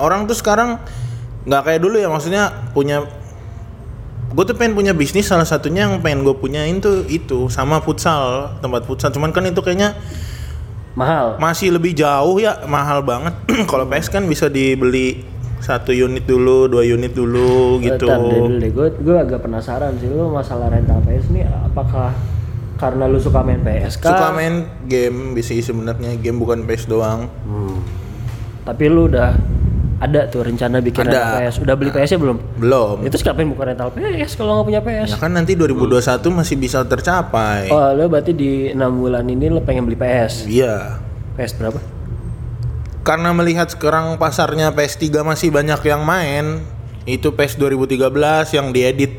orang 0.00 0.26
tuh 0.26 0.34
sekarang 0.34 0.82
nggak 1.46 1.62
kayak 1.62 1.80
dulu 1.84 2.00
ya 2.00 2.08
maksudnya 2.10 2.50
punya 2.74 3.06
gue 4.32 4.44
tuh 4.48 4.56
pengen 4.56 4.72
punya 4.72 4.96
bisnis 4.96 5.28
salah 5.28 5.44
satunya 5.44 5.84
yang 5.84 6.00
pengen 6.00 6.24
gue 6.24 6.32
punyain 6.32 6.80
tuh 6.80 7.04
itu 7.06 7.52
sama 7.52 7.84
futsal 7.84 8.56
tempat 8.64 8.88
futsal 8.88 9.12
cuman 9.12 9.30
kan 9.30 9.44
itu 9.44 9.60
kayaknya 9.60 9.92
Mahal. 10.96 11.36
masih 11.36 11.72
lebih 11.72 11.92
jauh 11.92 12.40
ya 12.40 12.64
mahal 12.64 13.04
banget 13.04 13.36
kalau 13.70 13.84
PS 13.84 14.08
kan 14.08 14.24
bisa 14.24 14.48
dibeli 14.48 15.28
satu 15.62 15.94
unit 15.94 16.26
dulu 16.26 16.66
dua 16.66 16.82
unit 16.82 17.14
dulu 17.14 17.78
gitu 17.78 18.10
Bentar 18.10 18.18
deh, 18.18 18.40
dulu 18.42 18.58
deh. 18.58 18.70
Gue 18.74 18.88
gue 18.98 19.16
agak 19.16 19.46
penasaran 19.46 19.94
sih 20.02 20.10
lu 20.10 20.26
masalah 20.34 20.72
rental 20.72 20.98
PS 21.06 21.30
nih 21.30 21.46
apakah 21.46 22.10
karena 22.82 23.06
lu 23.06 23.16
suka 23.16 23.40
main 23.40 23.62
PS 23.62 23.94
kah? 23.96 24.10
suka 24.10 24.28
main 24.32 24.54
game 24.84 25.32
bisa 25.32 25.54
sebenarnya 25.54 26.18
game 26.18 26.36
bukan 26.36 26.66
PS 26.66 26.84
doang 26.84 27.30
Hmm. 27.42 27.78
Tapi 28.62 28.86
lu 28.86 29.06
udah 29.06 29.34
ada 29.98 30.26
tuh 30.26 30.42
rencana 30.42 30.78
bikin 30.78 31.02
Ada. 31.02 31.10
rental 31.12 31.30
PS. 31.40 31.54
Udah 31.58 31.74
beli 31.74 31.90
PS-nya 31.90 32.18
belum? 32.18 32.38
belum 32.58 32.96
Itu 33.02 33.14
ngapain 33.16 33.46
buka 33.48 33.62
rental 33.64 33.90
PS 33.90 34.30
kalau 34.34 34.50
nggak 34.56 34.66
punya 34.66 34.80
PS? 34.80 35.08
ya 35.08 35.16
kan 35.16 35.30
nanti 35.30 35.54
2021 35.54 36.02
masih 36.32 36.56
bisa 36.56 36.82
tercapai 36.82 37.70
Oh, 37.70 37.90
lu 37.92 38.06
berarti 38.06 38.30
di 38.30 38.50
enam 38.68 38.98
bulan 38.98 39.22
ini 39.24 39.46
lu 39.46 39.62
pengen 39.62 39.82
beli 39.82 39.94
PS. 39.94 40.42
iya 40.44 40.98
PS 41.34 41.54
berapa? 41.54 41.78
karena 43.02 43.30
melihat 43.30 43.66
sekarang 43.66 44.14
pasarnya 44.14 44.70
PS3 44.70 45.22
masih 45.22 45.50
banyak 45.50 45.82
yang 45.82 46.02
main 46.02 46.62
itu 47.02 47.34
PES 47.34 47.58
2013 47.58 47.98
yang 48.52 48.70
diedit 48.70 49.18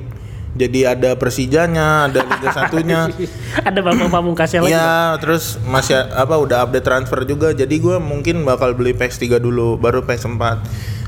jadi 0.54 0.94
ada 0.94 1.18
Persijanya 1.18 2.06
ada 2.10 2.22
Liga 2.22 2.50
satunya 2.58 3.10
ada 3.58 3.80
Bambang 3.82 4.14
Pamungkasnya 4.14 4.62
lagi. 4.62 4.74
Iya, 4.78 5.18
terus 5.18 5.58
masih 5.66 5.98
apa 5.98 6.38
udah 6.38 6.70
update 6.70 6.86
transfer 6.86 7.26
juga. 7.26 7.58
Jadi 7.58 7.82
gua 7.82 7.98
mungkin 7.98 8.46
bakal 8.46 8.78
beli 8.78 8.94
PS3 8.94 9.42
dulu, 9.42 9.82
baru 9.82 10.06
PS4. 10.06 10.62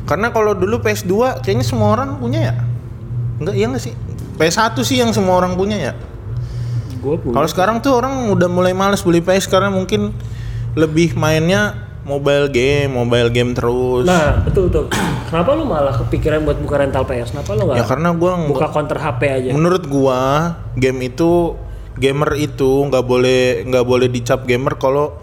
Karena 0.10 0.34
kalau 0.34 0.58
dulu 0.58 0.82
PS2 0.82 1.46
kayaknya 1.46 1.66
semua 1.66 1.94
orang 1.94 2.18
punya 2.18 2.40
ya. 2.42 2.56
Enggak, 3.38 3.56
iya 3.58 3.66
enggak 3.70 3.84
sih? 3.86 3.94
PS1 4.42 4.76
sih 4.82 4.98
yang 4.98 5.14
semua 5.14 5.38
orang 5.38 5.54
punya 5.54 5.78
ya. 5.78 5.94
Gue 7.02 7.22
punya. 7.22 7.38
Kalau 7.38 7.50
sekarang 7.50 7.78
tuh 7.86 7.94
orang 8.02 8.34
udah 8.34 8.50
mulai 8.50 8.74
males 8.74 9.06
beli 9.06 9.22
PS 9.22 9.46
karena 9.46 9.70
mungkin 9.70 10.10
lebih 10.74 11.14
mainnya 11.14 11.85
mobile 12.06 12.48
game, 12.48 12.94
mobile 12.94 13.30
game 13.30 13.52
terus. 13.52 14.06
Nah, 14.06 14.46
betul 14.46 14.70
tuh. 14.70 14.86
Kenapa 15.30 15.58
lu 15.58 15.66
malah 15.66 15.92
kepikiran 15.98 16.46
buat 16.46 16.58
buka 16.58 16.80
rental 16.80 17.04
PS? 17.04 17.34
Kenapa 17.34 17.52
lu 17.52 17.66
nggak 17.66 17.76
ya 17.76 17.84
karena 17.84 18.10
gua 18.14 18.32
nggak- 18.38 18.52
buka 18.54 18.68
counter 18.70 18.98
HP 18.98 19.22
aja? 19.26 19.50
menurut 19.52 19.84
gua 19.86 20.22
game 20.74 21.02
itu 21.04 21.58
gamer 21.96 22.36
itu 22.36 22.72
nggak 22.86 23.02
boleh 23.02 23.42
nggak 23.66 23.84
boleh 23.84 24.08
dicap 24.08 24.44
gamer 24.44 24.76
kalau 24.76 25.16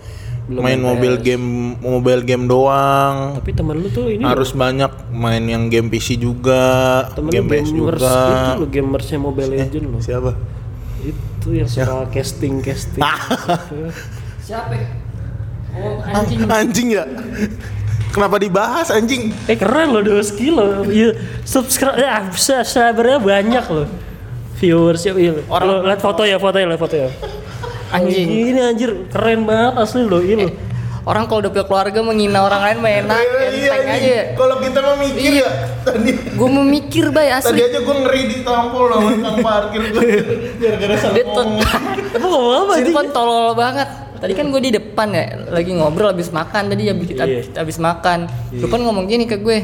main 0.48 0.80
mobile 0.80 1.16
game 1.16 1.76
mobile 1.78 2.24
game 2.24 2.50
doang 2.50 3.38
Tapi 3.38 3.54
temen 3.54 3.78
lu 3.78 3.86
tuh 3.86 4.10
ini 4.10 4.26
harus 4.26 4.50
banyak 4.50 4.90
main 5.14 5.44
yang 5.44 5.68
game 5.68 5.86
PC 5.86 6.16
juga 6.16 7.06
temen 7.14 7.30
game 7.30 7.46
PS 7.46 7.70
gamers 7.70 8.00
juga 8.00 8.16
itu 8.26 8.52
lu 8.58 8.68
gamersnya 8.68 9.18
Mobile 9.20 9.50
Legends 9.54 9.86
lu. 9.86 9.98
siapa 10.02 10.32
Itu 10.98 11.48
yang 11.52 11.70
suka 11.70 12.10
casting 12.10 12.58
casting. 12.58 13.02
Siapa? 14.42 15.01
Anjing. 16.14 16.38
Anjing 16.44 16.88
ya. 16.90 17.05
Kenapa 18.09 18.37
dibahas 18.37 18.88
anjing? 18.88 19.33
Eh 19.46 19.57
keren 19.57 19.88
loh 19.90 20.05
dua 20.05 20.20
kilo. 20.22 20.85
Iya, 20.85 21.16
subscribe 21.42 21.96
ya 21.96 22.29
subscribernya 22.29 23.18
banyak 23.18 23.64
loh. 23.66 23.88
Viewers 24.57 25.03
ya, 25.03 25.16
iya. 25.16 25.33
Orang- 25.46 25.66
Lo 25.66 25.83
lihat 25.83 25.98
foto 25.98 26.22
ya, 26.22 26.37
foto 26.37 26.55
ya, 26.55 26.66
lihat 26.66 26.79
foto 26.79 26.94
ya. 26.94 27.09
Anjing. 27.90 28.29
Ini 28.53 28.61
anjir 28.62 28.90
keren 29.09 29.42
banget 29.42 29.75
asli 29.79 30.05
loh, 30.05 30.20
ini. 30.20 30.44
loh. 30.44 30.55
Orang 31.03 31.27
kalau 31.27 31.42
udah 31.42 31.51
punya 31.51 31.66
keluarga 31.66 31.98
menghina 31.98 32.38
orang 32.40 32.62
lain 32.62 32.77
mah 32.79 32.92
enak, 32.94 33.18
Iya, 33.18 33.42
enteng 33.42 33.83
aja. 33.83 33.90
anjing. 33.90 34.27
Kalau 34.38 34.57
kita 34.61 34.79
mah 34.79 34.96
mikir 34.96 35.33
ya. 35.35 35.48
Tadi 35.83 36.11
Gue 36.31 36.48
mau 36.48 36.62
mikir 36.62 37.05
bay 37.11 37.27
tadi 37.33 37.59
asli. 37.59 37.59
aja 37.59 37.79
gue 37.81 37.96
ngeri 37.98 38.22
ditampol 38.31 38.85
sama 38.87 39.09
tukang 39.11 39.37
parkir 39.42 39.83
gue. 39.83 40.03
Gara-gara 40.61 40.94
salah 40.94 41.14
Dia 41.16 41.25
tuh. 41.27 41.46
Emang 42.12 42.31
ngomong 42.31 42.55
apa 42.55 42.70
si 42.70 42.79
anjing? 42.79 42.94
Irfan 42.94 43.09
tolol 43.11 43.51
banget. 43.53 43.88
Tadi 44.22 44.38
kan 44.38 44.54
gue 44.54 44.62
di 44.62 44.70
depan 44.70 45.11
ya, 45.11 45.50
lagi 45.50 45.74
ngobrol 45.74 46.14
habis 46.14 46.30
makan 46.30 46.70
tadi 46.70 46.87
habis 46.87 47.11
kita 47.11 47.26
Iya. 47.26 47.58
habis 47.58 47.82
makan. 47.82 48.30
Irfan 48.54 48.87
ngomong 48.87 49.11
gini 49.11 49.26
ke 49.26 49.35
gue. 49.42 49.58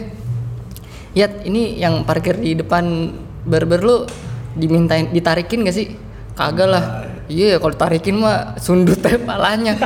Yat, 1.15 1.47
ini 1.47 1.79
yang 1.79 2.03
parkir 2.03 2.35
di 2.35 2.59
depan 2.59 3.15
barber 3.47 3.79
lu 3.79 3.97
dimintain 4.59 5.15
ditarikin 5.15 5.63
gak 5.63 5.77
sih? 5.79 5.95
Kagak 6.35 6.69
lah. 6.75 6.85
Iya, 7.29 7.61
kalau 7.61 7.77
tarikin 7.77 8.17
mah 8.25 8.57
sundut 8.57 9.05
aja 9.05 9.21
palanya. 9.21 9.77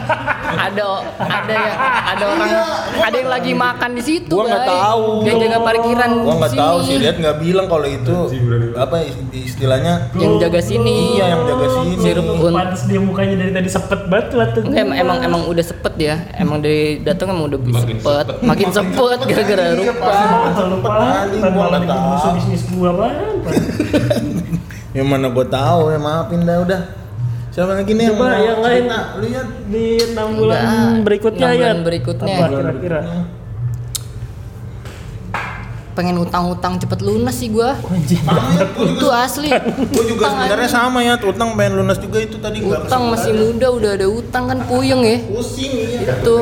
ada 0.53 1.03
ada 1.19 1.55
yang 1.55 1.75
ada 2.07 2.25
orang 2.29 2.51
ada 3.03 3.17
yang 3.19 3.31
lagi 3.35 3.51
makan 3.51 3.91
di 3.99 4.03
situ. 4.07 4.31
Gua 4.31 4.47
nggak 4.47 4.63
tahu. 4.71 5.05
Yang 5.27 5.37
jaga 5.43 5.59
parkiran 5.67 6.11
Gua 6.23 6.35
nggak 6.39 6.55
tahu 6.55 6.77
sih, 6.87 6.97
lihat 7.03 7.17
nggak 7.19 7.37
bilang 7.43 7.67
kalau 7.67 7.89
itu 7.91 8.15
apa 8.79 8.97
istilahnya 9.35 10.15
Yang 10.15 10.35
jaga 10.39 10.61
sini. 10.63 11.19
Iya, 11.19 11.25
yang 11.35 11.43
jaga 11.51 11.67
sini. 11.67 11.93
Si 11.99 12.09
Irfan. 12.15 12.53
Pantes 12.55 12.83
dia 12.87 13.01
mukanya 13.03 13.35
dari 13.43 13.53
tadi 13.53 13.69
sepet 13.69 14.01
banget. 14.07 14.27
Enggak, 14.63 14.83
emang, 14.87 14.97
emang 15.03 15.19
emang 15.27 15.43
udah 15.51 15.65
sepet 15.67 15.95
ya. 15.99 16.15
Emang 16.39 16.63
dari 16.63 17.03
datang 17.03 17.35
emang 17.35 17.51
udah 17.51 17.59
sepet, 17.59 18.27
makin 18.47 18.69
sepet 18.71 19.19
gara-gara 19.27 19.65
Iya, 19.75 19.91
rupa. 19.91 20.15
Lupa. 20.71 20.91
Gua 21.51 21.65
nggak 21.75 21.83
tahu. 21.91 22.03
musuh 22.07 22.31
bisnis 22.39 22.63
gua 22.71 22.91
apaan? 22.95 23.35
Yang 24.97 25.09
mana 25.09 25.33
gue 25.33 25.47
tahu 25.49 25.89
ya 25.89 25.97
maafin 25.97 26.45
dah 26.45 26.61
udah. 26.61 27.02
Siapa 27.53 27.77
lagi 27.77 27.93
nih 27.93 28.09
Coba 28.17 28.33
mau 28.33 28.41
yang 28.41 28.61
lain. 28.65 28.83
cerita? 28.89 29.01
Lihat. 29.21 29.47
Di 29.69 29.85
6 30.17 30.41
bulan 30.41 30.57
Enggak, 30.65 31.05
berikutnya 31.05 31.45
enam 31.45 31.53
ya. 31.53 31.61
bulan 31.61 31.79
berikutnya. 31.85 32.33
Apa 32.33 32.47
kira-kira? 32.49 33.01
Pengen 35.93 36.17
utang-utang 36.17 36.81
cepet 36.81 37.05
lunas 37.05 37.37
sih 37.37 37.53
gua. 37.53 37.77
Anjing. 37.77 38.25
Itu 38.97 39.13
asli. 39.13 39.53
Gue 39.93 40.05
juga 40.09 40.33
Utang 40.33 40.35
sebenarnya 40.41 40.71
sama 40.73 40.99
ya, 41.05 41.21
utang 41.21 41.53
pengen 41.53 41.85
lunas 41.85 42.01
juga 42.01 42.25
itu 42.25 42.41
tadi 42.41 42.65
Utang 42.65 43.13
masih 43.13 43.37
muda 43.37 43.69
udah 43.69 43.91
ada 44.01 44.09
utang 44.09 44.49
kan 44.49 44.59
puyeng 44.65 45.05
ya. 45.05 45.21
pusing 45.29 45.73
ya. 45.77 46.17
Itu 46.25 46.35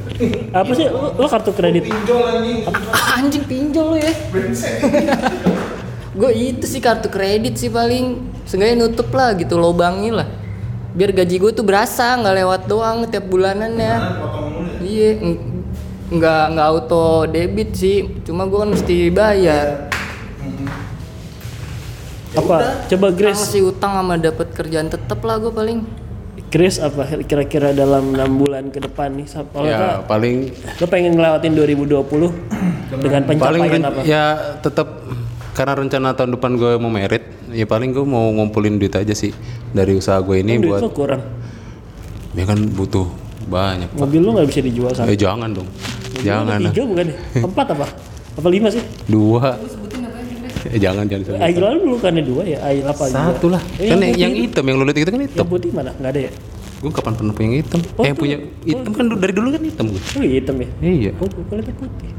Apa 0.64 0.72
sih? 0.72 0.88
Lu, 0.88 1.20
lu 1.20 1.26
kartu 1.28 1.52
kredit? 1.52 1.84
Pinjol 1.84 2.24
anjing. 2.24 2.64
anjing 3.12 3.44
pinjol 3.44 3.92
lu 3.92 3.96
ya. 4.00 4.12
gue 6.16 6.32
itu 6.32 6.64
sih 6.64 6.80
kartu 6.80 7.12
kredit 7.12 7.60
sih 7.60 7.68
paling 7.68 8.24
Seenggaknya 8.48 8.88
nutup 8.88 9.12
lah 9.12 9.36
gitu 9.36 9.60
lobangnya 9.60 10.24
lah 10.24 10.28
biar 10.96 11.12
gaji 11.12 11.36
gue 11.36 11.52
tuh 11.52 11.60
berasa 11.60 12.16
nggak 12.16 12.36
lewat 12.36 12.62
doang 12.64 13.04
tiap 13.04 13.24
bulanannya 13.24 13.94
iya 14.80 15.10
ng- 15.14 15.40
nggak 16.08 16.44
nggak 16.50 16.66
auto 16.66 17.06
debit 17.26 17.70
sih 17.72 17.96
cuma 18.22 18.44
gue 18.44 18.56
kan 18.56 18.70
mesti 18.70 18.96
bayar 19.10 19.92
Apa? 22.32 22.84
Coba 22.86 23.06
Utang 23.06 23.16
Grace. 23.16 23.48
sih 23.48 23.60
utang 23.60 23.92
sama 23.94 24.16
dapat 24.16 24.52
kerjaan 24.52 24.88
tetep 24.88 25.16
lah 25.18 25.36
gue 25.38 25.48
paling 25.50 25.78
Grace 26.46 26.78
apa 26.78 27.04
kira-kira 27.22 27.72
dalam 27.72 28.12
6 28.12 28.22
bulan 28.36 28.68
ke 28.68 28.78
depan 28.78 29.08
nih? 29.10 29.26
Kalau 29.26 29.66
Ya 29.66 29.98
paling 30.00 30.52
lu 30.52 30.86
pengen 30.86 31.12
ngelewatin 31.12 31.52
2020 31.52 31.96
dengan 33.02 33.20
paling 33.24 33.26
pencapaian 33.26 33.72
ren- 33.72 33.86
apa? 33.86 34.00
ya 34.04 34.24
tetap 34.60 35.00
karena 35.56 35.72
rencana 35.74 36.12
tahun 36.12 36.36
depan 36.36 36.50
gue 36.54 36.72
mau 36.76 36.86
merit 36.86 37.24
ya 37.48 37.64
paling 37.64 37.90
gue 37.90 38.04
mau 38.04 38.28
ngumpulin 38.30 38.76
duit 38.76 38.92
aja 38.92 39.10
sih 39.10 39.32
dari 39.70 39.96
usaha 39.96 40.20
gue 40.20 40.36
ini 40.36 40.60
Duit 40.60 40.68
buat 40.68 40.80
lu 40.82 40.90
kurang. 40.92 41.22
ya 42.32 42.44
kan 42.44 42.60
butuh 42.68 43.08
banyak 43.46 43.88
Mobil 43.94 44.20
lu 44.20 44.36
nggak 44.36 44.46
bisa 44.46 44.60
dijual 44.60 44.92
satu. 44.92 45.08
eh 45.08 45.16
jangan 45.16 45.48
dong 45.50 45.68
jangan 46.18 46.60
lah 46.60 46.70
Tiga 46.70 46.84
bukan 46.84 47.04
ya? 47.06 47.16
Empat 47.48 47.66
apa? 47.72 47.86
Apa 48.36 48.48
lima 48.48 48.68
sih? 48.68 48.84
dua 49.08 49.56
eh 50.66 50.76
jangan 50.76 51.06
jangan. 51.06 51.38
Air 51.38 51.56
lalu 51.56 51.78
dulu 51.80 51.96
kan 51.96 52.10
ada 52.10 52.26
dua 52.26 52.42
ya, 52.42 52.58
air 52.60 52.82
apa? 52.82 53.06
satu 53.06 53.46
lah 53.48 53.62
Eh, 53.78 53.86
kan 53.86 54.02
yang 54.02 54.18
yang 54.18 54.34
hitam 54.36 54.60
yang 54.60 54.76
lu 54.76 54.84
lihat 54.84 54.98
itu 54.98 55.08
kan 55.08 55.22
hitam 55.22 55.38
Yang 55.38 55.48
putih 55.48 55.70
mana? 55.70 55.90
Nggak 55.94 56.10
ada 56.10 56.20
ya? 56.20 56.32
gue 56.76 56.90
kapan 56.92 57.12
pernah 57.14 57.32
punya 57.32 57.46
yang 57.46 57.56
hitam 57.56 57.80
Oh, 57.94 58.04
eh 58.04 58.12
punya 58.12 58.36
hitam 58.62 58.90
kan 58.92 59.04
dari 59.08 59.32
dulu 59.32 59.48
kan 59.48 59.62
hitam 59.62 59.84
gue 59.88 60.02
Oh 60.12 60.20
iya, 60.20 60.34
hitam 60.36 60.54
ya? 60.58 60.68
iya 60.82 61.10
Oh, 61.16 61.24
gue 61.24 61.56
lihat 61.56 61.72
putih. 61.72 62.10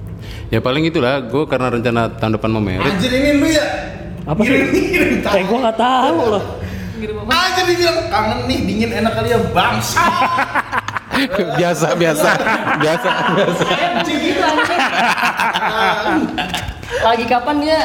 Ya 0.53 0.59
paling 0.63 0.83
itulah. 0.87 1.23
Gue 1.27 1.43
karena 1.45 1.67
rencana 1.71 2.11
tahun 2.17 2.39
depan 2.39 2.49
mau 2.51 2.63
merit 2.63 2.87
Anjir 2.87 3.11
ini 3.11 3.31
lu 3.39 3.47
ya. 3.51 3.65
Apa 4.27 4.41
sih? 4.43 4.55
Eh, 5.37 5.43
gue 5.43 5.57
nggak 5.59 5.77
tahu 5.77 6.19
loh. 6.31 6.43
Anjir 7.27 7.63
dibilang 7.67 7.97
kangen 8.09 8.39
nih 8.47 8.57
dingin 8.63 8.91
enak 9.03 9.13
kali 9.13 9.29
ya 9.35 9.39
bangsa. 9.51 9.99
biasa 11.59 11.87
biasa. 11.97 12.29
Biasa 12.79 13.09
biasa. 13.33 13.65
Lagi 17.03 17.25
kapan 17.27 17.55
dia 17.61 17.79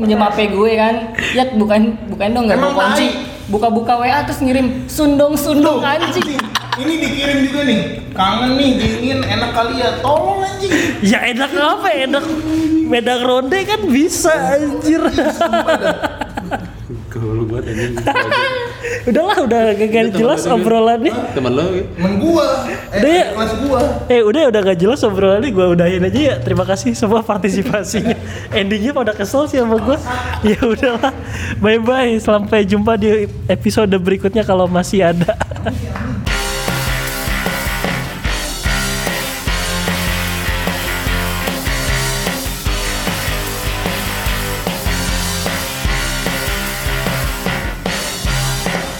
minjem 0.00 0.20
HP 0.20 0.38
gue 0.56 0.70
kan? 0.76 0.94
Ya 1.36 1.44
bukan 1.52 1.80
bukan 2.10 2.28
dong 2.32 2.44
nggak 2.48 2.58
bawa 2.60 2.72
kunci 2.92 3.36
buka-buka 3.46 3.94
WA 4.02 4.26
terus 4.26 4.42
ngirim 4.42 4.90
sundong 4.90 5.38
sundong 5.38 5.78
anjing 5.78 6.34
Ini 6.76 6.92
dikirim 7.00 7.38
juga 7.48 7.60
nih. 7.64 7.80
Kangen 8.12 8.50
nih 8.56 8.70
dingin 8.76 9.20
enak 9.20 9.50
kali 9.52 9.80
ya. 9.80 9.88
Tolong 10.00 10.40
anjing. 10.40 10.72
Ya 11.00 11.18
enak 11.26 11.50
apa? 11.52 11.88
Enak 11.90 12.24
Medan 12.86 13.20
ronde 13.26 13.58
kan 13.66 13.80
bisa 13.88 14.30
anjir. 14.30 15.02
Kalau 17.10 17.48
buat 17.48 17.64
ini 17.64 17.96
Udahlah, 19.08 19.38
udah 19.42 19.60
gak 19.74 20.14
jelas 20.14 20.46
obrolannya. 20.46 21.10
teman 21.34 21.52
lo. 21.54 21.64
Temen 21.74 22.12
gua. 22.22 22.46
Eh, 22.92 23.00
Udah 23.02 23.10
ya? 23.10 23.24
kelas 23.34 23.52
gua. 23.58 23.80
Eh 24.06 24.20
udah 24.22 24.42
udah 24.52 24.60
gak 24.62 24.78
jelas 24.78 25.00
obrolannya 25.02 25.50
gue 25.50 25.66
udahin 25.66 26.02
aja 26.06 26.20
ya. 26.20 26.34
Terima 26.38 26.62
kasih 26.62 26.94
semua 26.94 27.26
partisipasinya. 27.26 28.14
Endingnya 28.58 28.94
pada 28.94 29.10
kesel 29.10 29.48
sih 29.50 29.58
sama 29.58 29.80
gue. 29.80 29.98
Ya 30.46 30.60
udahlah. 30.62 31.10
Bye 31.58 31.80
bye. 31.82 32.14
Sampai 32.20 32.62
jumpa 32.62 32.94
di 32.94 33.26
episode 33.48 33.90
berikutnya 33.98 34.46
kalau 34.46 34.70
masih 34.70 35.10
ada. 35.10 35.34